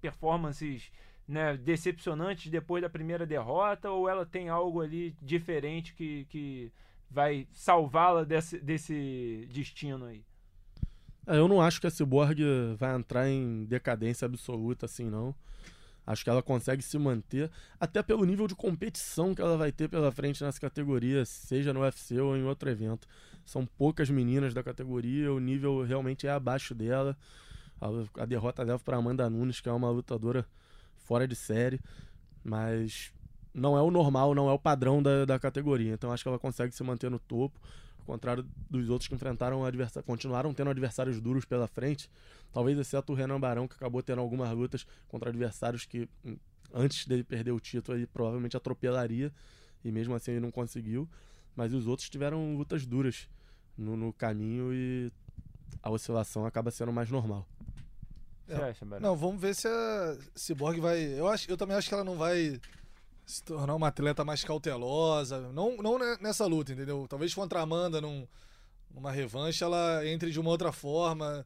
performances 0.00 0.92
né, 1.28 1.56
decepcionantes 1.58 2.50
depois 2.50 2.82
da 2.82 2.88
primeira 2.88 3.26
derrota 3.26 3.90
ou 3.90 4.08
ela 4.08 4.24
tem 4.24 4.48
algo 4.48 4.80
ali 4.80 5.14
diferente 5.20 5.92
que, 5.92 6.24
que 6.30 6.72
vai 7.10 7.46
salvá-la 7.52 8.24
desse, 8.24 8.58
desse 8.58 9.46
destino 9.52 10.06
aí? 10.06 10.24
É, 11.26 11.36
eu 11.36 11.46
não 11.46 11.60
acho 11.60 11.80
que 11.80 11.86
a 11.86 11.90
Cyborg 11.90 12.40
vai 12.78 12.96
entrar 12.96 13.28
em 13.28 13.66
decadência 13.66 14.24
absoluta 14.24 14.86
assim, 14.86 15.10
não. 15.10 15.34
Acho 16.06 16.24
que 16.24 16.30
ela 16.30 16.42
consegue 16.42 16.82
se 16.82 16.98
manter, 16.98 17.50
até 17.78 18.02
pelo 18.02 18.24
nível 18.24 18.48
de 18.48 18.54
competição 18.54 19.34
que 19.34 19.42
ela 19.42 19.58
vai 19.58 19.70
ter 19.70 19.90
pela 19.90 20.10
frente 20.10 20.42
nessa 20.42 20.58
categoria, 20.58 21.22
seja 21.26 21.74
no 21.74 21.80
UFC 21.80 22.18
ou 22.18 22.34
em 22.34 22.44
outro 22.44 22.70
evento. 22.70 23.06
São 23.44 23.66
poucas 23.66 24.08
meninas 24.08 24.54
da 24.54 24.62
categoria, 24.62 25.30
o 25.30 25.38
nível 25.38 25.82
realmente 25.82 26.26
é 26.26 26.30
abaixo 26.30 26.74
dela. 26.74 27.14
A, 28.18 28.24
derrota 28.24 28.62
leva 28.62 28.78
para 28.78 28.96
Amanda 28.96 29.28
Nunes, 29.28 29.60
que 29.60 29.68
é 29.68 29.72
uma 29.72 29.90
lutadora 29.90 30.46
fora 31.08 31.26
de 31.26 31.34
série, 31.34 31.80
mas 32.44 33.10
não 33.54 33.76
é 33.76 33.82
o 33.82 33.90
normal, 33.90 34.34
não 34.34 34.48
é 34.48 34.52
o 34.52 34.58
padrão 34.58 35.02
da, 35.02 35.24
da 35.24 35.38
categoria. 35.38 35.94
Então 35.94 36.12
acho 36.12 36.22
que 36.22 36.28
ela 36.28 36.38
consegue 36.38 36.74
se 36.74 36.84
manter 36.84 37.10
no 37.10 37.18
topo, 37.18 37.58
ao 38.00 38.04
contrário 38.04 38.46
dos 38.68 38.90
outros 38.90 39.08
que 39.08 39.14
enfrentaram 39.14 39.64
adversários, 39.64 40.06
continuaram 40.06 40.52
tendo 40.52 40.68
adversários 40.68 41.18
duros 41.18 41.46
pela 41.46 41.66
frente. 41.66 42.10
Talvez 42.52 42.78
exceto 42.78 43.12
o 43.12 43.16
Renan 43.16 43.40
Barão, 43.40 43.66
que 43.66 43.74
acabou 43.74 44.02
tendo 44.02 44.20
algumas 44.20 44.50
lutas 44.54 44.86
contra 45.08 45.30
adversários 45.30 45.86
que 45.86 46.06
hum, 46.24 46.36
antes 46.74 47.06
dele 47.06 47.24
perder 47.24 47.52
o 47.52 47.60
título, 47.60 47.96
ele 47.96 48.06
provavelmente 48.06 48.56
atropelaria. 48.56 49.32
E 49.82 49.90
mesmo 49.90 50.14
assim 50.14 50.32
ele 50.32 50.40
não 50.40 50.50
conseguiu. 50.50 51.08
Mas 51.56 51.72
os 51.72 51.86
outros 51.86 52.10
tiveram 52.10 52.54
lutas 52.54 52.84
duras 52.84 53.28
no, 53.76 53.96
no 53.96 54.12
caminho 54.12 54.74
e 54.74 55.10
a 55.82 55.90
oscilação 55.90 56.44
acaba 56.44 56.70
sendo 56.70 56.92
mais 56.92 57.10
normal. 57.10 57.46
Você 58.48 58.62
acha, 58.62 58.84
Barão? 58.84 59.02
Não, 59.10 59.16
vamos 59.16 59.40
ver 59.40 59.54
se 59.54 59.68
a 59.68 60.16
Cyborg 60.34 60.80
vai. 60.80 60.98
Eu, 61.02 61.28
acho, 61.28 61.50
eu 61.50 61.56
também 61.56 61.76
acho 61.76 61.88
que 61.88 61.94
ela 61.94 62.04
não 62.04 62.16
vai 62.16 62.58
se 63.26 63.42
tornar 63.42 63.74
uma 63.74 63.88
atleta 63.88 64.24
mais 64.24 64.42
cautelosa. 64.42 65.52
Não, 65.52 65.76
não 65.76 65.98
ne- 65.98 66.16
nessa 66.20 66.46
luta, 66.46 66.72
entendeu? 66.72 67.06
Talvez 67.08 67.34
contra 67.34 67.60
a 67.60 67.62
Amanda 67.62 68.00
num, 68.00 68.26
numa 68.90 69.12
revanche 69.12 69.62
ela 69.62 70.06
entre 70.06 70.30
de 70.30 70.40
uma 70.40 70.50
outra 70.50 70.72
forma. 70.72 71.44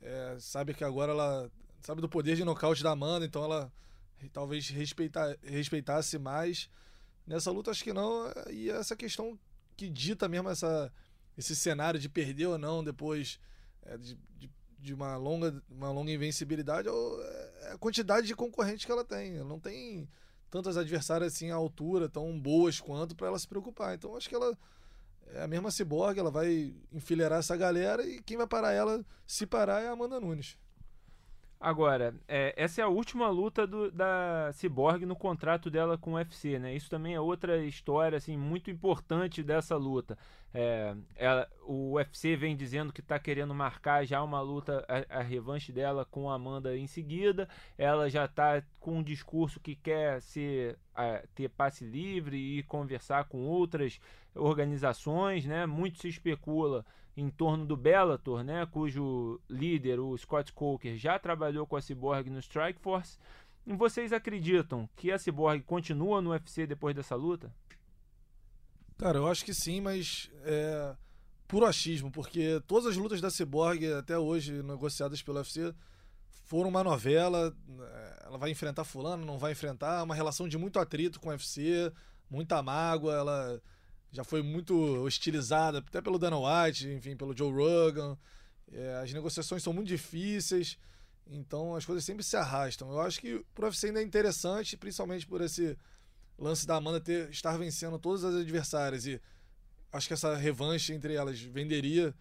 É, 0.00 0.36
sabe 0.38 0.74
que 0.74 0.84
agora 0.84 1.12
ela. 1.12 1.50
Sabe 1.80 2.00
do 2.00 2.08
poder 2.08 2.36
de 2.36 2.44
nocaute 2.44 2.82
da 2.82 2.92
Amanda, 2.92 3.26
então 3.26 3.44
ela 3.44 3.70
talvez 4.32 4.68
respeitar, 4.68 5.36
respeitasse 5.42 6.18
mais. 6.18 6.70
Nessa 7.26 7.50
luta 7.50 7.70
acho 7.70 7.84
que 7.84 7.92
não. 7.92 8.32
E 8.50 8.70
essa 8.70 8.94
questão 8.96 9.38
que 9.76 9.88
dita 9.88 10.28
mesmo 10.28 10.48
essa, 10.48 10.92
esse 11.36 11.54
cenário 11.56 11.98
de 11.98 12.08
perder 12.08 12.46
ou 12.46 12.58
não 12.58 12.82
depois 12.84 13.38
é, 13.82 13.98
de, 13.98 14.16
de, 14.38 14.50
de 14.84 14.92
uma, 14.92 15.16
longa, 15.16 15.62
uma 15.70 15.90
longa 15.90 16.12
invencibilidade 16.12 16.88
é 16.88 17.72
a 17.72 17.78
quantidade 17.78 18.26
de 18.26 18.36
concorrentes 18.36 18.84
que 18.84 18.92
ela 18.92 19.04
tem. 19.04 19.36
Ela 19.36 19.48
não 19.48 19.58
tem 19.58 20.06
tantas 20.50 20.76
adversárias 20.76 21.32
assim 21.32 21.50
à 21.50 21.54
altura, 21.54 22.08
tão 22.08 22.38
boas 22.38 22.80
quanto 22.80 23.16
para 23.16 23.28
ela 23.28 23.38
se 23.38 23.48
preocupar. 23.48 23.94
Então 23.94 24.14
acho 24.14 24.28
que 24.28 24.34
ela 24.34 24.56
é 25.32 25.42
a 25.42 25.48
mesma 25.48 25.70
ciborgue, 25.70 26.20
ela 26.20 26.30
vai 26.30 26.74
enfileirar 26.92 27.38
essa 27.38 27.56
galera 27.56 28.06
e 28.06 28.22
quem 28.22 28.36
vai 28.36 28.46
parar 28.46 28.72
ela, 28.72 29.04
se 29.26 29.46
parar, 29.46 29.82
é 29.82 29.88
a 29.88 29.92
Amanda 29.92 30.20
Nunes. 30.20 30.58
Agora, 31.66 32.14
é, 32.28 32.52
essa 32.58 32.82
é 32.82 32.84
a 32.84 32.88
última 32.88 33.26
luta 33.30 33.66
do- 33.66 33.90
da 33.90 34.50
Cyborg 34.52 35.06
no 35.06 35.16
contrato 35.16 35.70
dela 35.70 35.96
com 35.96 36.10
o 36.12 36.14
UFC, 36.16 36.58
né? 36.58 36.74
Isso 36.74 36.90
também 36.90 37.14
é 37.14 37.20
outra 37.20 37.64
história 37.64 38.18
assim 38.18 38.36
muito 38.36 38.70
importante 38.70 39.42
dessa 39.42 39.74
luta. 39.74 40.18
É, 40.52 40.94
ela- 41.16 41.48
o 41.66 41.92
UFC 41.92 42.36
vem 42.36 42.54
dizendo 42.54 42.92
que 42.92 43.00
está 43.00 43.18
querendo 43.18 43.54
marcar 43.54 44.04
já 44.04 44.22
uma 44.22 44.42
luta, 44.42 44.84
a, 44.86 45.20
a 45.20 45.22
revanche 45.22 45.72
dela 45.72 46.04
com 46.04 46.28
a 46.30 46.34
Amanda 46.34 46.76
em 46.76 46.86
seguida. 46.86 47.48
Ela 47.78 48.10
já 48.10 48.26
está 48.26 48.62
com 48.78 48.98
um 48.98 49.02
discurso 49.02 49.58
que 49.58 49.74
quer 49.74 50.20
ser, 50.20 50.78
ah, 50.94 51.22
ter 51.34 51.48
passe 51.48 51.82
livre 51.82 52.36
e 52.36 52.62
conversar 52.64 53.24
com 53.24 53.38
outras 53.46 53.98
organizações, 54.34 55.46
né? 55.46 55.64
Muito 55.64 55.98
se 55.98 56.08
especula 56.08 56.84
em 57.16 57.30
torno 57.30 57.64
do 57.64 57.76
Bellator, 57.76 58.42
né, 58.42 58.66
cujo 58.66 59.40
líder, 59.48 60.00
o 60.00 60.16
Scott 60.16 60.52
Coker, 60.52 60.96
já 60.96 61.18
trabalhou 61.18 61.66
com 61.66 61.76
a 61.76 61.80
Cyborg 61.80 62.28
no 62.28 62.40
Strikeforce. 62.40 63.18
Vocês 63.66 64.12
acreditam 64.12 64.88
que 64.96 65.10
a 65.10 65.18
Cyborg 65.18 65.62
continua 65.62 66.20
no 66.20 66.30
UFC 66.30 66.66
depois 66.66 66.94
dessa 66.94 67.14
luta? 67.14 67.52
Cara, 68.98 69.18
eu 69.18 69.26
acho 69.26 69.44
que 69.44 69.54
sim, 69.54 69.80
mas 69.80 70.30
é 70.42 70.94
puro 71.46 71.66
achismo, 71.66 72.10
porque 72.10 72.60
todas 72.66 72.86
as 72.86 72.96
lutas 72.96 73.20
da 73.20 73.30
Cyborg 73.30 73.92
até 73.92 74.18
hoje 74.18 74.62
negociadas 74.62 75.22
pelo 75.22 75.38
UFC 75.38 75.74
foram 76.44 76.68
uma 76.68 76.84
novela. 76.84 77.54
é, 77.80 78.26
Ela 78.26 78.38
vai 78.38 78.50
enfrentar 78.50 78.84
fulano, 78.84 79.24
não 79.24 79.38
vai 79.38 79.52
enfrentar, 79.52 80.02
uma 80.02 80.14
relação 80.14 80.48
de 80.48 80.58
muito 80.58 80.78
atrito 80.78 81.20
com 81.20 81.28
o 81.28 81.30
UFC, 81.30 81.92
muita 82.28 82.62
mágoa, 82.62 83.14
ela 83.14 83.62
já 84.14 84.22
foi 84.22 84.42
muito 84.42 84.76
hostilizada 85.02 85.78
até 85.78 86.00
pelo 86.00 86.20
Dana 86.20 86.36
White, 86.38 86.88
enfim, 86.88 87.16
pelo 87.16 87.36
Joe 87.36 87.52
Rogan. 87.52 88.16
É, 88.70 89.00
as 89.02 89.12
negociações 89.12 89.60
são 89.60 89.72
muito 89.72 89.88
difíceis, 89.88 90.78
então 91.26 91.74
as 91.74 91.84
coisas 91.84 92.04
sempre 92.04 92.22
se 92.22 92.36
arrastam. 92.36 92.92
Eu 92.92 93.00
acho 93.00 93.20
que 93.20 93.44
pro 93.52 93.66
UFC 93.66 93.88
ainda 93.88 94.00
é 94.00 94.04
interessante, 94.04 94.76
principalmente 94.76 95.26
por 95.26 95.40
esse 95.40 95.76
lance 96.38 96.64
da 96.64 96.76
Amanda 96.76 97.00
ter, 97.00 97.28
estar 97.30 97.58
vencendo 97.58 97.98
todas 97.98 98.22
as 98.22 98.36
adversárias 98.36 99.04
e 99.04 99.20
acho 99.92 100.06
que 100.06 100.14
essa 100.14 100.36
revanche 100.36 100.94
entre 100.94 101.14
elas 101.14 101.40
venderia 101.40 102.14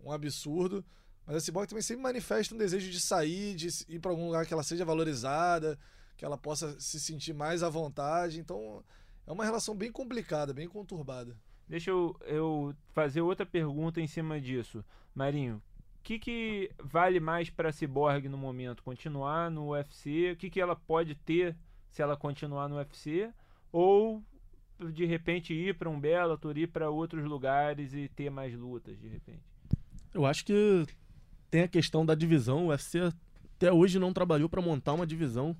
um 0.00 0.10
absurdo. 0.10 0.84
Mas 1.24 1.36
a 1.36 1.40
Cyborg 1.40 1.68
também 1.68 1.82
sempre 1.82 2.02
manifesta 2.02 2.56
um 2.56 2.58
desejo 2.58 2.90
de 2.90 2.98
sair, 2.98 3.54
de 3.54 3.68
ir 3.88 4.00
para 4.00 4.10
algum 4.10 4.26
lugar 4.26 4.46
que 4.46 4.52
ela 4.52 4.64
seja 4.64 4.84
valorizada, 4.84 5.78
que 6.16 6.24
ela 6.24 6.36
possa 6.36 6.78
se 6.80 6.98
sentir 6.98 7.34
mais 7.34 7.62
à 7.62 7.68
vontade. 7.68 8.40
Então 8.40 8.84
é 9.26 9.32
uma 9.32 9.44
relação 9.44 9.74
bem 9.74 9.90
complicada, 9.90 10.54
bem 10.54 10.68
conturbada. 10.68 11.36
Deixa 11.68 11.90
eu, 11.90 12.16
eu 12.26 12.74
fazer 12.92 13.20
outra 13.20 13.44
pergunta 13.44 14.00
em 14.00 14.06
cima 14.06 14.40
disso. 14.40 14.84
Marinho, 15.14 15.56
o 15.56 16.02
que, 16.02 16.18
que 16.18 16.70
vale 16.78 17.18
mais 17.18 17.50
para 17.50 17.70
a 17.70 17.72
Cyborg 17.72 18.28
no 18.28 18.38
momento? 18.38 18.82
Continuar 18.84 19.50
no 19.50 19.70
UFC? 19.70 20.32
O 20.32 20.36
que, 20.36 20.48
que 20.48 20.60
ela 20.60 20.76
pode 20.76 21.16
ter 21.16 21.56
se 21.90 22.00
ela 22.00 22.16
continuar 22.16 22.68
no 22.68 22.76
UFC? 22.76 23.32
Ou 23.72 24.22
de 24.78 25.04
repente 25.06 25.52
ir 25.52 25.74
para 25.74 25.90
um 25.90 25.98
Bellator, 25.98 26.56
ir 26.56 26.68
para 26.68 26.90
outros 26.90 27.24
lugares 27.24 27.94
e 27.94 28.08
ter 28.08 28.30
mais 28.30 28.54
lutas 28.54 28.98
de 29.00 29.08
repente? 29.08 29.42
Eu 30.14 30.24
acho 30.24 30.44
que 30.44 30.86
tem 31.50 31.62
a 31.62 31.68
questão 31.68 32.06
da 32.06 32.14
divisão. 32.14 32.66
O 32.66 32.68
UFC 32.68 33.00
até 33.56 33.72
hoje 33.72 33.98
não 33.98 34.12
trabalhou 34.12 34.48
para 34.48 34.62
montar 34.62 34.92
uma 34.92 35.06
divisão 35.06 35.56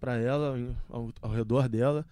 para 0.00 0.16
ela, 0.16 0.56
ao, 0.88 1.12
ao 1.22 1.30
redor 1.30 1.68
dela. 1.68 2.04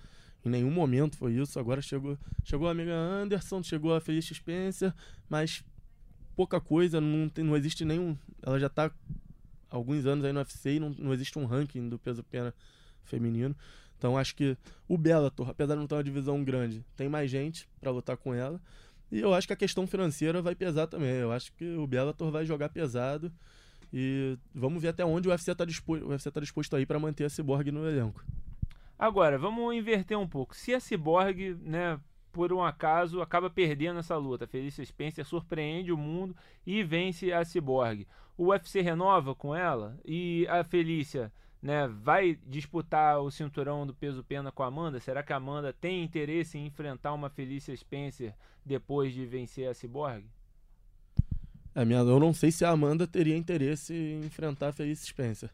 Em 0.49 0.51
nenhum 0.51 0.71
momento 0.71 1.17
foi 1.17 1.35
isso. 1.35 1.59
Agora 1.59 1.83
chegou, 1.83 2.19
chegou 2.43 2.67
a 2.67 2.71
amiga 2.71 2.95
Anderson, 2.95 3.63
chegou 3.63 3.95
a 3.95 4.01
Felicia 4.01 4.35
Spencer, 4.35 4.95
mas 5.29 5.63
pouca 6.35 6.61
coisa, 6.61 7.01
não, 7.01 7.29
tem, 7.29 7.45
não 7.45 7.57
existe 7.57 7.85
nenhum. 7.85 8.17
Ela 8.43 8.59
já 8.59 8.69
tá 8.69 8.87
há 9.71 9.77
alguns 9.77 10.07
anos 10.07 10.25
aí 10.25 10.33
no 10.33 10.39
UFC 10.39 10.77
e 10.77 10.81
não, 10.81 10.91
não 10.99 11.13
existe 11.13 11.39
um 11.39 11.45
ranking 11.45 11.89
do 11.89 11.99
peso 11.99 12.25
pena 12.25 12.55
feminino. 13.05 13.55
Então 13.99 14.17
acho 14.17 14.35
que 14.35 14.57
o 14.89 14.97
Bellator, 14.97 15.51
apesar 15.51 15.75
de 15.75 15.81
não 15.81 15.87
ter 15.87 15.97
uma 15.97 16.05
divisão 16.05 16.43
grande, 16.43 16.85
tem 16.97 17.09
mais 17.09 17.31
gente 17.31 17.69
para 17.81 17.91
lutar 17.91 18.17
com 18.17 18.33
ela. 18.33 18.61
E 19.13 19.21
eu 19.21 19.35
acho 19.35 19.47
que 19.47 19.53
a 19.53 19.57
questão 19.57 19.87
financeira 19.87 20.41
vai 20.41 20.55
pesar 20.55 20.87
também. 20.87 21.11
Eu 21.11 21.31
acho 21.31 21.53
que 21.53 21.77
o 21.77 21.87
Bellator 21.87 22.31
vai 22.31 22.47
jogar 22.47 22.71
pesado. 22.71 23.31
E 23.93 24.39
vamos 24.55 24.81
ver 24.81 24.89
até 24.89 25.05
onde 25.05 25.29
o 25.29 25.31
UFC 25.31 25.51
está 25.51 25.65
disposto, 25.65 26.11
o 26.11 26.31
tá 26.31 26.41
disposto 26.41 26.77
a 26.77 26.81
ir 26.81 26.87
para 26.87 26.99
manter 26.99 27.25
a 27.25 27.31
Cyborg 27.31 27.71
no 27.71 27.89
elenco. 27.89 28.25
Agora, 28.99 29.39
vamos 29.39 29.75
inverter 29.75 30.19
um 30.19 30.27
pouco. 30.27 30.57
Se 30.57 30.75
a 30.75 30.81
Cyborg, 30.81 31.55
né, 31.63 32.01
por 32.33 32.53
um 32.53 32.63
acaso, 32.63 33.21
acaba 33.21 33.49
perdendo 33.49 34.01
essa 34.01 34.17
luta, 34.17 34.47
Felícia 34.47 34.85
Spencer 34.85 35.25
surpreende 35.25 35.93
o 35.93 35.97
mundo 35.97 36.35
e 36.67 36.83
vence 36.83 37.33
a 37.33 37.45
Cyborg. 37.45 38.07
O 38.37 38.47
UFC 38.47 38.81
renova 38.81 39.35
com 39.35 39.55
ela 39.55 39.99
e 40.05 40.47
a 40.49 40.65
Felícia, 40.65 41.33
né, 41.63 41.87
vai 41.87 42.39
disputar 42.47 43.21
o 43.21 43.31
cinturão 43.31 43.87
do 43.87 43.95
peso 43.95 44.25
pena 44.25 44.51
com 44.51 44.63
a 44.63 44.67
Amanda? 44.67 44.99
Será 45.01 45.23
que 45.23 45.33
a 45.33 45.37
Amanda 45.37 45.73
tem 45.73 46.03
interesse 46.03 46.59
em 46.59 46.67
enfrentar 46.67 47.13
uma 47.13 47.31
Felícia 47.31 47.77
Spencer 47.77 48.35
depois 48.65 49.13
de 49.15 49.25
vencer 49.25 49.69
a 49.69 49.75
Cyborg? 49.75 50.25
É, 51.79 51.85
minha, 51.85 52.01
eu 52.01 52.19
não 52.19 52.33
sei 52.33 52.51
se 52.51 52.65
a 52.65 52.71
Amanda 52.71 53.07
teria 53.07 53.37
interesse 53.37 53.95
em 53.95 54.25
enfrentar 54.25 54.69
a 54.69 54.73
Felice 54.73 55.07
Spencer. 55.07 55.49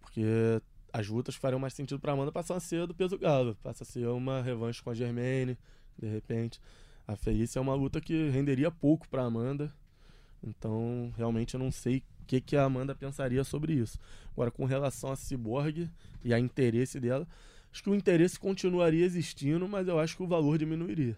Porque 0.00 0.60
as 0.92 1.08
lutas 1.08 1.34
que 1.34 1.40
fariam 1.40 1.58
mais 1.58 1.74
sentido 1.74 2.00
para 2.00 2.12
Amanda 2.12 2.32
passam 2.32 2.56
a 2.56 2.60
ser 2.60 2.86
do 2.86 2.94
peso 2.94 3.18
galo. 3.18 3.56
Passa 3.62 3.84
a 3.84 3.86
ser 3.86 4.06
uma 4.08 4.42
revanche 4.42 4.82
com 4.82 4.90
a 4.90 4.94
Germaine, 4.94 5.56
de 5.98 6.08
repente. 6.08 6.60
A 7.06 7.16
Felícia 7.16 7.58
é 7.58 7.62
uma 7.62 7.74
luta 7.74 8.00
que 8.00 8.28
renderia 8.30 8.70
pouco 8.70 9.08
para 9.08 9.24
Amanda. 9.24 9.72
Então, 10.42 11.12
realmente, 11.16 11.54
eu 11.54 11.60
não 11.60 11.70
sei 11.70 11.98
o 11.98 12.02
que, 12.26 12.40
que 12.40 12.56
a 12.56 12.64
Amanda 12.64 12.94
pensaria 12.94 13.42
sobre 13.44 13.74
isso. 13.74 13.98
Agora, 14.32 14.50
com 14.50 14.64
relação 14.64 15.10
a 15.10 15.16
Cyborg 15.16 15.90
e 16.24 16.32
a 16.32 16.38
interesse 16.38 16.98
dela, 17.00 17.26
acho 17.72 17.82
que 17.82 17.90
o 17.90 17.94
interesse 17.94 18.38
continuaria 18.38 19.04
existindo, 19.04 19.68
mas 19.68 19.88
eu 19.88 19.98
acho 19.98 20.16
que 20.16 20.22
o 20.22 20.26
valor 20.26 20.58
diminuiria. 20.58 21.16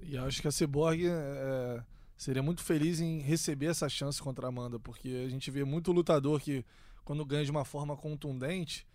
E 0.00 0.16
acho 0.16 0.40
que 0.40 0.48
a 0.48 0.52
Cyborg 0.52 1.06
é, 1.06 1.82
seria 2.16 2.42
muito 2.42 2.62
feliz 2.62 3.00
em 3.00 3.20
receber 3.20 3.66
essa 3.66 3.88
chance 3.88 4.22
contra 4.22 4.46
a 4.46 4.48
Amanda, 4.48 4.78
porque 4.78 5.24
a 5.26 5.28
gente 5.28 5.50
vê 5.50 5.64
muito 5.64 5.92
lutador 5.92 6.40
que, 6.40 6.64
quando 7.08 7.24
ganha 7.24 7.42
de 7.42 7.50
uma 7.50 7.64
forma 7.64 7.96
contundente, 7.96 8.86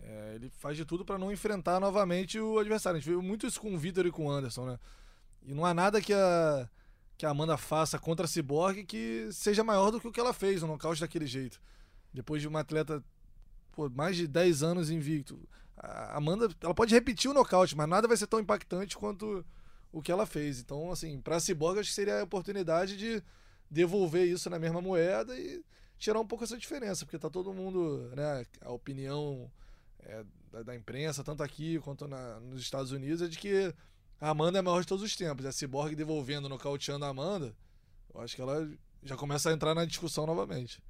é, 0.00 0.36
ele 0.36 0.48
faz 0.50 0.76
de 0.76 0.84
tudo 0.84 1.04
para 1.04 1.18
não 1.18 1.32
enfrentar 1.32 1.80
novamente 1.80 2.38
o 2.38 2.60
adversário. 2.60 2.96
A 2.96 3.00
gente 3.00 3.10
viu 3.10 3.20
muito 3.20 3.44
isso 3.44 3.60
com 3.60 3.74
o 3.74 3.76
Vitor 3.76 4.06
e 4.06 4.12
com 4.12 4.26
o 4.26 4.30
Anderson, 4.30 4.66
né? 4.66 4.78
E 5.42 5.52
não 5.52 5.66
há 5.66 5.74
nada 5.74 6.00
que 6.00 6.12
a, 6.12 6.70
que 7.18 7.26
a 7.26 7.30
Amanda 7.30 7.56
faça 7.56 7.98
contra 7.98 8.24
a 8.24 8.28
Cyborg 8.28 8.84
que 8.84 9.28
seja 9.32 9.64
maior 9.64 9.90
do 9.90 10.00
que 10.00 10.06
o 10.06 10.12
que 10.12 10.20
ela 10.20 10.32
fez 10.32 10.62
no 10.62 10.68
nocaute 10.68 11.00
daquele 11.00 11.26
jeito. 11.26 11.60
Depois 12.14 12.40
de 12.40 12.46
uma 12.46 12.60
atleta 12.60 13.02
pô, 13.72 13.90
mais 13.90 14.16
de 14.16 14.28
10 14.28 14.62
anos 14.62 14.88
invicto. 14.88 15.36
A 15.76 16.18
Amanda, 16.18 16.48
ela 16.60 16.72
pode 16.72 16.94
repetir 16.94 17.28
o 17.28 17.34
nocaute, 17.34 17.76
mas 17.76 17.88
nada 17.88 18.06
vai 18.06 18.16
ser 18.16 18.28
tão 18.28 18.38
impactante 18.38 18.96
quanto 18.96 19.44
o 19.90 20.00
que 20.00 20.12
ela 20.12 20.24
fez. 20.24 20.60
Então, 20.60 20.92
assim, 20.92 21.20
pra 21.20 21.40
Cyborg 21.40 21.80
acho 21.80 21.88
que 21.88 21.96
seria 21.96 22.20
a 22.20 22.24
oportunidade 22.24 22.96
de 22.96 23.20
devolver 23.68 24.24
isso 24.24 24.48
na 24.48 24.56
mesma 24.56 24.80
moeda 24.80 25.36
e 25.36 25.64
tirar 25.98 26.20
um 26.20 26.26
pouco 26.26 26.44
essa 26.44 26.58
diferença, 26.58 27.04
porque 27.04 27.18
tá 27.18 27.30
todo 27.30 27.52
mundo, 27.52 28.10
né, 28.14 28.44
a 28.60 28.70
opinião 28.70 29.50
é, 30.00 30.24
da, 30.52 30.62
da 30.62 30.76
imprensa, 30.76 31.24
tanto 31.24 31.42
aqui 31.42 31.78
quanto 31.80 32.06
na, 32.06 32.40
nos 32.40 32.60
Estados 32.60 32.92
Unidos, 32.92 33.22
é 33.22 33.28
de 33.28 33.38
que 33.38 33.74
a 34.20 34.30
Amanda 34.30 34.58
é 34.58 34.60
a 34.60 34.62
maior 34.62 34.80
de 34.80 34.86
todos 34.86 35.04
os 35.04 35.16
tempos. 35.16 35.44
E 35.44 35.48
a 35.48 35.52
Cyborg 35.52 35.94
devolvendo, 35.94 36.48
nocauteando 36.48 37.04
a 37.04 37.08
Amanda, 37.08 37.54
eu 38.14 38.20
acho 38.20 38.34
que 38.34 38.42
ela 38.42 38.68
já 39.02 39.16
começa 39.16 39.50
a 39.50 39.52
entrar 39.52 39.74
na 39.74 39.84
discussão 39.84 40.26
novamente. 40.26 40.82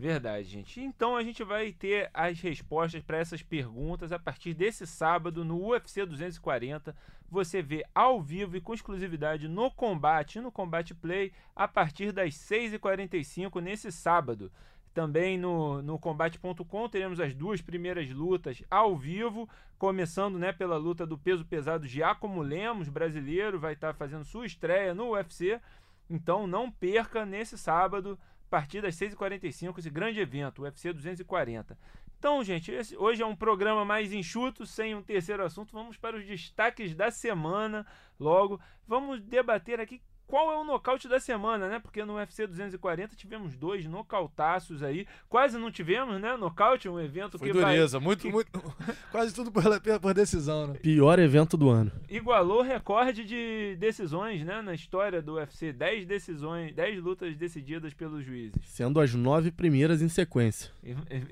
Verdade, 0.00 0.48
gente. 0.48 0.80
Então 0.80 1.14
a 1.14 1.22
gente 1.22 1.44
vai 1.44 1.72
ter 1.72 2.08
as 2.14 2.40
respostas 2.40 3.02
para 3.02 3.18
essas 3.18 3.42
perguntas 3.42 4.12
a 4.12 4.18
partir 4.18 4.54
desse 4.54 4.86
sábado 4.86 5.44
no 5.44 5.62
UFC 5.62 6.06
240. 6.06 6.96
Você 7.30 7.60
vê 7.60 7.84
ao 7.94 8.18
vivo 8.18 8.56
e 8.56 8.62
com 8.62 8.72
exclusividade 8.72 9.46
no 9.46 9.70
combate 9.70 10.40
no 10.40 10.50
combate 10.50 10.94
play 10.94 11.34
a 11.54 11.68
partir 11.68 12.12
das 12.12 12.32
6h45 12.32 13.60
nesse 13.60 13.92
sábado. 13.92 14.50
Também 14.94 15.36
no, 15.36 15.82
no 15.82 15.98
combate.com 15.98 16.88
teremos 16.88 17.20
as 17.20 17.34
duas 17.34 17.60
primeiras 17.60 18.08
lutas 18.08 18.62
ao 18.70 18.96
vivo, 18.96 19.46
começando 19.78 20.38
né, 20.38 20.50
pela 20.50 20.78
luta 20.78 21.06
do 21.06 21.18
peso 21.18 21.44
pesado 21.44 21.86
Giacomo 21.86 22.40
Lemos, 22.40 22.88
brasileiro, 22.88 23.60
vai 23.60 23.74
estar 23.74 23.92
fazendo 23.92 24.24
sua 24.24 24.46
estreia 24.46 24.94
no 24.94 25.10
UFC. 25.10 25.60
Então 26.08 26.46
não 26.46 26.70
perca 26.70 27.26
nesse 27.26 27.58
sábado, 27.58 28.18
partir 28.50 28.82
das 28.82 28.96
6h45, 28.96 29.78
esse 29.78 29.88
grande 29.88 30.20
evento, 30.20 30.62
UFC 30.62 30.92
240. 30.92 31.78
Então, 32.18 32.44
gente, 32.44 32.70
esse, 32.70 32.94
hoje 32.98 33.22
é 33.22 33.26
um 33.26 33.34
programa 33.34 33.82
mais 33.82 34.12
enxuto, 34.12 34.66
sem 34.66 34.94
um 34.94 35.02
terceiro 35.02 35.42
assunto. 35.42 35.72
Vamos 35.72 35.96
para 35.96 36.16
os 36.16 36.26
destaques 36.26 36.94
da 36.94 37.10
semana 37.10 37.86
logo. 38.18 38.60
Vamos 38.86 39.22
debater 39.22 39.80
aqui 39.80 40.02
qual 40.30 40.52
é 40.52 40.56
o 40.56 40.62
nocaute 40.62 41.08
da 41.08 41.18
semana, 41.18 41.68
né? 41.68 41.80
Porque 41.80 42.04
no 42.04 42.14
UFC 42.14 42.46
240 42.46 43.16
tivemos 43.16 43.56
dois 43.56 43.84
nocautaços 43.84 44.80
aí. 44.80 45.04
Quase 45.28 45.58
não 45.58 45.72
tivemos, 45.72 46.20
né? 46.20 46.36
Nocaute, 46.36 46.88
um 46.88 47.00
evento 47.00 47.36
Foi 47.36 47.48
que 47.48 47.52
dureza, 47.52 47.98
vai, 47.98 48.06
muito, 48.06 48.22
que 48.22 48.30
muito. 48.30 48.48
Quase 49.10 49.34
tudo 49.34 49.50
por, 49.50 49.64
por 50.00 50.14
decisão, 50.14 50.68
né? 50.68 50.74
Pior 50.74 51.18
evento 51.18 51.56
do 51.56 51.68
ano. 51.68 51.90
igualou 52.08 52.62
recorde 52.62 53.24
de 53.24 53.76
decisões, 53.80 54.44
né? 54.44 54.62
Na 54.62 54.72
história 54.72 55.20
do 55.20 55.34
UFC. 55.34 55.72
10 55.72 56.06
decisões, 56.06 56.72
10 56.76 57.02
lutas 57.02 57.36
decididas 57.36 57.92
pelos 57.92 58.24
juízes. 58.24 58.54
Sendo 58.66 59.00
as 59.00 59.12
nove 59.12 59.50
primeiras 59.50 60.00
em 60.00 60.08
sequência. 60.08 60.70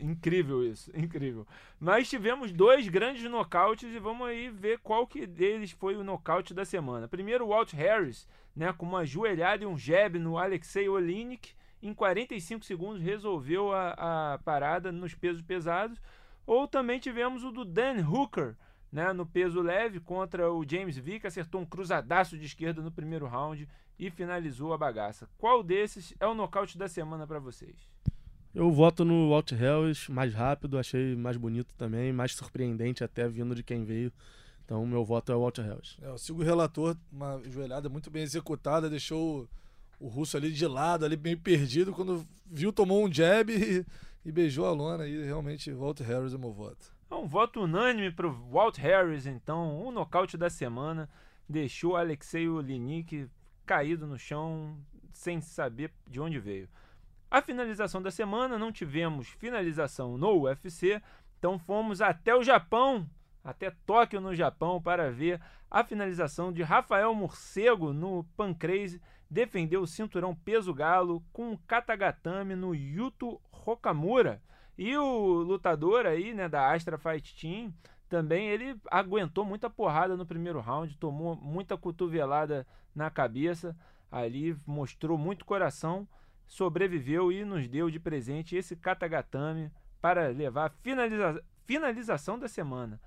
Incrível 0.03 0.65
isso, 0.65 0.91
incrível. 0.93 1.47
Mas 1.79 2.09
tivemos 2.09 2.51
dois 2.51 2.89
grandes 2.89 3.23
nocautes 3.31 3.95
e 3.95 3.99
vamos 4.01 4.27
aí 4.27 4.49
ver 4.51 4.81
qual 4.81 5.07
que 5.07 5.25
deles 5.25 5.71
foi 5.71 5.97
o 5.97 6.03
nocaute 6.03 6.53
da 6.53 6.65
semana. 6.65 7.07
Primeiro, 7.07 7.45
o 7.45 7.49
Walt 7.51 7.73
Harris, 7.73 8.27
né, 8.59 8.73
com 8.73 8.85
uma 8.85 9.07
joelhada 9.07 9.63
e 9.63 9.67
um 9.67 9.79
jab 9.79 10.19
no 10.19 10.37
Alexei 10.37 10.89
Olinik, 10.89 11.53
em 11.81 11.95
45 11.95 12.65
segundos 12.65 13.01
resolveu 13.01 13.73
a, 13.73 14.35
a 14.35 14.39
parada 14.39 14.91
nos 14.91 15.15
pesos 15.15 15.41
pesados. 15.41 16.01
Ou 16.45 16.67
também 16.67 16.99
tivemos 16.99 17.45
o 17.45 17.53
do 17.53 17.65
Dan 17.65 18.05
Hooker, 18.05 18.57
né, 18.91 19.13
no 19.13 19.25
peso 19.25 19.61
leve 19.61 20.01
contra 20.01 20.53
o 20.53 20.69
James 20.69 20.97
Vick, 20.97 21.25
acertou 21.25 21.61
um 21.61 21.65
cruzadaço 21.65 22.37
de 22.37 22.47
esquerda 22.47 22.83
no 22.83 22.91
primeiro 22.91 23.29
round 23.29 23.69
e 23.97 24.11
finalizou 24.11 24.73
a 24.73 24.79
bagaça. 24.79 25.29
Qual 25.39 25.63
desses 25.63 26.13
é 26.19 26.27
o 26.27 26.35
nocaute 26.35 26.77
da 26.77 26.89
semana 26.89 27.29
para 27.29 27.39
vocês? 27.39 27.77
Eu 28.53 28.73
voto 28.73 29.05
no 29.05 29.31
Walt 29.31 29.53
Harris, 29.53 30.09
mais 30.09 30.35
rápido, 30.35 30.79
achei 30.79 31.15
mais 31.15 31.37
bonito 31.37 31.73
também, 31.77 32.13
mais 32.13 32.35
surpreendente 32.35 33.05
até 33.05 33.29
vindo 33.29 33.55
de 33.55 33.63
quem 33.63 33.85
veio. 33.85 34.13
Então, 34.69 34.85
meu 34.85 35.03
voto 35.03 35.33
é 35.33 35.35
o 35.35 35.41
Walt 35.41 35.57
Harris. 35.61 35.97
É, 36.03 36.09
eu 36.09 36.19
sigo 36.19 36.43
o 36.43 36.45
relator, 36.45 36.95
uma 37.11 37.41
joelhada 37.47 37.89
muito 37.89 38.11
bem 38.11 38.23
executada, 38.23 38.91
deixou 38.91 39.49
o, 39.99 40.07
o 40.07 40.09
russo 40.09 40.37
ali 40.37 40.53
de 40.53 40.67
lado, 40.67 41.07
ali 41.07 41.17
meio 41.17 41.39
perdido, 41.39 41.91
quando 41.91 42.29
viu, 42.45 42.71
tomou 42.71 43.03
um 43.03 43.11
jab 43.11 43.51
e, 43.51 43.87
e 44.23 44.31
beijou 44.31 44.67
a 44.67 44.73
lona. 44.73 45.07
E 45.07 45.25
realmente, 45.25 45.73
Walt 45.73 46.01
Harris 46.01 46.35
é 46.35 46.37
meu 46.37 46.53
voto. 46.53 46.95
É 47.11 47.15
um 47.15 47.27
voto 47.27 47.63
unânime 47.63 48.13
para 48.13 48.29
o 48.29 48.51
Walt 48.51 48.77
Harris, 48.77 49.25
então, 49.25 49.81
o 49.81 49.91
nocaute 49.91 50.37
da 50.37 50.51
semana. 50.51 51.09
Deixou 51.49 51.97
Alexei 51.97 52.47
Olinik 52.47 53.27
caído 53.65 54.07
no 54.07 54.19
chão, 54.19 54.77
sem 55.15 55.41
saber 55.41 55.91
de 56.07 56.21
onde 56.21 56.39
veio. 56.39 56.69
A 57.31 57.41
finalização 57.41 58.03
da 58.03 58.11
semana, 58.11 58.59
não 58.59 58.71
tivemos 58.71 59.29
finalização 59.29 60.19
no 60.19 60.43
UFC, 60.43 61.01
então 61.39 61.59
fomos 61.59 62.03
até 62.03 62.37
o 62.37 62.43
Japão, 62.43 63.09
até 63.43 63.71
Tóquio 63.87 64.21
no 64.21 64.35
Japão, 64.35 64.81
para 64.81 65.11
ver 65.11 65.41
a 65.71 65.85
finalização 65.85 66.53
de 66.53 66.63
Rafael 66.63 67.15
Morcego 67.15 67.93
no 67.93 68.25
Pancrase, 68.37 69.01
defendeu 69.31 69.83
o 69.83 69.87
cinturão 69.87 70.35
peso 70.35 70.73
galo 70.73 71.23
com 71.33 71.51
um 71.51 71.57
katagatame 71.57 72.55
no 72.55 72.75
Yuto 72.75 73.41
Hokamura. 73.65 74.43
E 74.77 74.97
o 74.97 75.43
lutador 75.43 76.07
aí, 76.07 76.33
né, 76.33 76.49
da 76.49 76.73
Astra 76.73 76.97
Fight 76.97 77.35
Team, 77.35 77.75
também 78.09 78.49
ele 78.49 78.81
aguentou 78.91 79.45
muita 79.45 79.69
porrada 79.69 80.17
no 80.17 80.25
primeiro 80.25 80.61
round, 80.61 80.97
tomou 80.97 81.37
muita 81.37 81.77
cotovelada 81.77 82.67
na 82.95 83.11
cabeça, 83.11 83.77
ali 84.11 84.57
mostrou 84.67 85.19
muito 85.19 85.45
coração 85.45 86.09
sobreviveu 86.49 87.31
e 87.31 87.45
nos 87.45 87.69
deu 87.69 87.91
de 87.91 88.01
presente 88.01 88.57
esse 88.57 88.75
Katagatame 88.75 89.71
para 90.01 90.29
levar 90.29 90.67
a 90.67 90.71
finaliza 90.71 91.45
finalização 91.67 92.39
da 92.39 92.49
semana. 92.49 92.99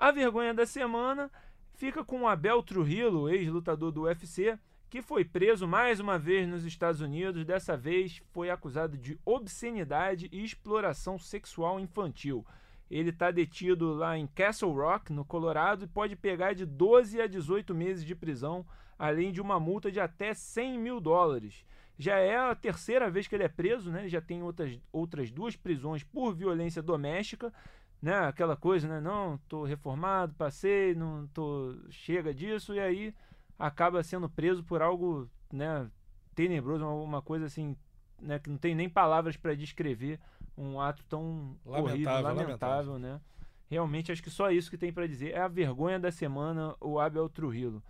A 0.00 0.10
vergonha 0.10 0.54
da 0.54 0.64
semana 0.64 1.30
fica 1.74 2.02
com 2.02 2.22
o 2.22 2.26
Abel 2.26 2.62
Trujillo, 2.62 3.28
ex-lutador 3.28 3.92
do 3.92 4.04
UFC, 4.04 4.58
que 4.88 5.02
foi 5.02 5.26
preso 5.26 5.68
mais 5.68 6.00
uma 6.00 6.18
vez 6.18 6.48
nos 6.48 6.64
Estados 6.64 7.02
Unidos. 7.02 7.44
Dessa 7.44 7.76
vez 7.76 8.22
foi 8.32 8.48
acusado 8.48 8.96
de 8.96 9.20
obscenidade 9.26 10.26
e 10.32 10.42
exploração 10.42 11.18
sexual 11.18 11.78
infantil. 11.78 12.46
Ele 12.90 13.10
está 13.10 13.30
detido 13.30 13.92
lá 13.92 14.16
em 14.16 14.26
Castle 14.26 14.72
Rock, 14.72 15.12
no 15.12 15.22
Colorado, 15.22 15.84
e 15.84 15.88
pode 15.88 16.16
pegar 16.16 16.54
de 16.54 16.64
12 16.64 17.20
a 17.20 17.26
18 17.26 17.74
meses 17.74 18.02
de 18.02 18.14
prisão, 18.14 18.64
além 18.98 19.30
de 19.30 19.42
uma 19.42 19.60
multa 19.60 19.92
de 19.92 20.00
até 20.00 20.32
100 20.32 20.78
mil 20.78 20.98
dólares. 20.98 21.62
Já 21.98 22.16
é 22.16 22.38
a 22.38 22.54
terceira 22.54 23.10
vez 23.10 23.28
que 23.28 23.34
ele 23.34 23.44
é 23.44 23.48
preso, 23.48 23.90
né? 23.90 24.00
Ele 24.00 24.08
já 24.08 24.22
tem 24.22 24.42
outras, 24.42 24.80
outras 24.90 25.30
duas 25.30 25.56
prisões 25.56 26.02
por 26.02 26.34
violência 26.34 26.80
doméstica, 26.80 27.52
né? 28.00 28.18
Aquela 28.20 28.56
coisa, 28.56 28.88
né? 28.88 29.00
Não, 29.00 29.38
tô 29.48 29.64
reformado, 29.64 30.34
passei, 30.34 30.94
não 30.94 31.26
tô 31.28 31.74
chega 31.90 32.32
disso 32.32 32.74
e 32.74 32.80
aí 32.80 33.14
acaba 33.58 34.02
sendo 34.02 34.28
preso 34.28 34.64
por 34.64 34.80
algo, 34.80 35.28
né, 35.52 35.88
tenebroso, 36.34 36.86
uma, 36.86 37.20
coisa 37.20 37.44
assim, 37.44 37.76
né, 38.18 38.38
que 38.38 38.48
não 38.48 38.56
tem 38.56 38.74
nem 38.74 38.88
palavras 38.88 39.36
para 39.36 39.54
descrever 39.54 40.18
um 40.56 40.80
ato 40.80 41.04
tão 41.04 41.58
Lamentável, 41.64 41.84
horrível, 41.84 42.12
lamentável, 42.12 42.34
lamentável. 42.34 42.98
né? 42.98 43.20
Realmente 43.68 44.10
acho 44.10 44.22
que 44.22 44.30
só 44.30 44.50
isso 44.50 44.70
que 44.70 44.78
tem 44.78 44.92
para 44.92 45.06
dizer. 45.06 45.32
É 45.32 45.40
a 45.40 45.48
vergonha 45.48 46.00
da 46.00 46.10
semana, 46.10 46.74
o 46.80 46.98
Abel 46.98 47.28
Trujillo. 47.28 47.82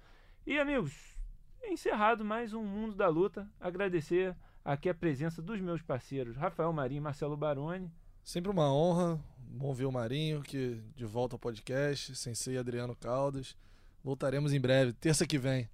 E 0.46 0.58
amigos, 0.58 1.16
encerrado 1.64 2.24
mais 2.24 2.52
um 2.52 2.62
Mundo 2.62 2.94
da 2.94 3.08
Luta. 3.08 3.48
Agradecer 3.58 4.36
aqui 4.64 4.88
a 4.88 4.94
presença 4.94 5.40
dos 5.40 5.60
meus 5.60 5.80
parceiros 5.80 6.36
Rafael 6.36 6.72
Marinho 6.72 6.98
e 6.98 7.02
Marcelo 7.02 7.36
Baroni. 7.36 7.90
Sempre 8.24 8.50
uma 8.50 8.72
honra. 8.72 9.18
Bom 9.52 9.74
ver 9.74 9.85
o 9.85 9.92
Marinho, 9.92 10.42
que 10.42 10.80
de 10.94 11.04
volta 11.04 11.35
ao 11.35 11.38
podcast. 11.38 12.14
Sensei 12.14 12.56
Adriano 12.56 12.94
Caldas. 12.94 13.56
Voltaremos 14.02 14.52
em 14.52 14.61
breve, 14.61 14.92
terça 14.92 15.26
que 15.26 15.38
vem. 15.38 15.68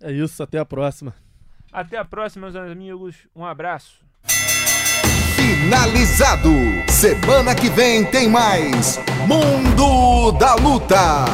É 0.00 0.10
isso, 0.10 0.42
até 0.42 0.58
a 0.58 0.64
próxima. 0.64 1.14
Até 1.70 1.98
a 1.98 2.04
próxima, 2.04 2.50
meus 2.50 2.56
amigos. 2.56 3.28
Um 3.34 3.44
abraço. 3.44 4.00
Finalizado. 5.36 6.48
Semana 6.88 7.54
que 7.54 7.68
vem 7.68 8.04
tem 8.10 8.28
mais 8.28 8.98
Mundo 9.26 10.32
da 10.38 10.54
Luta. 10.54 11.24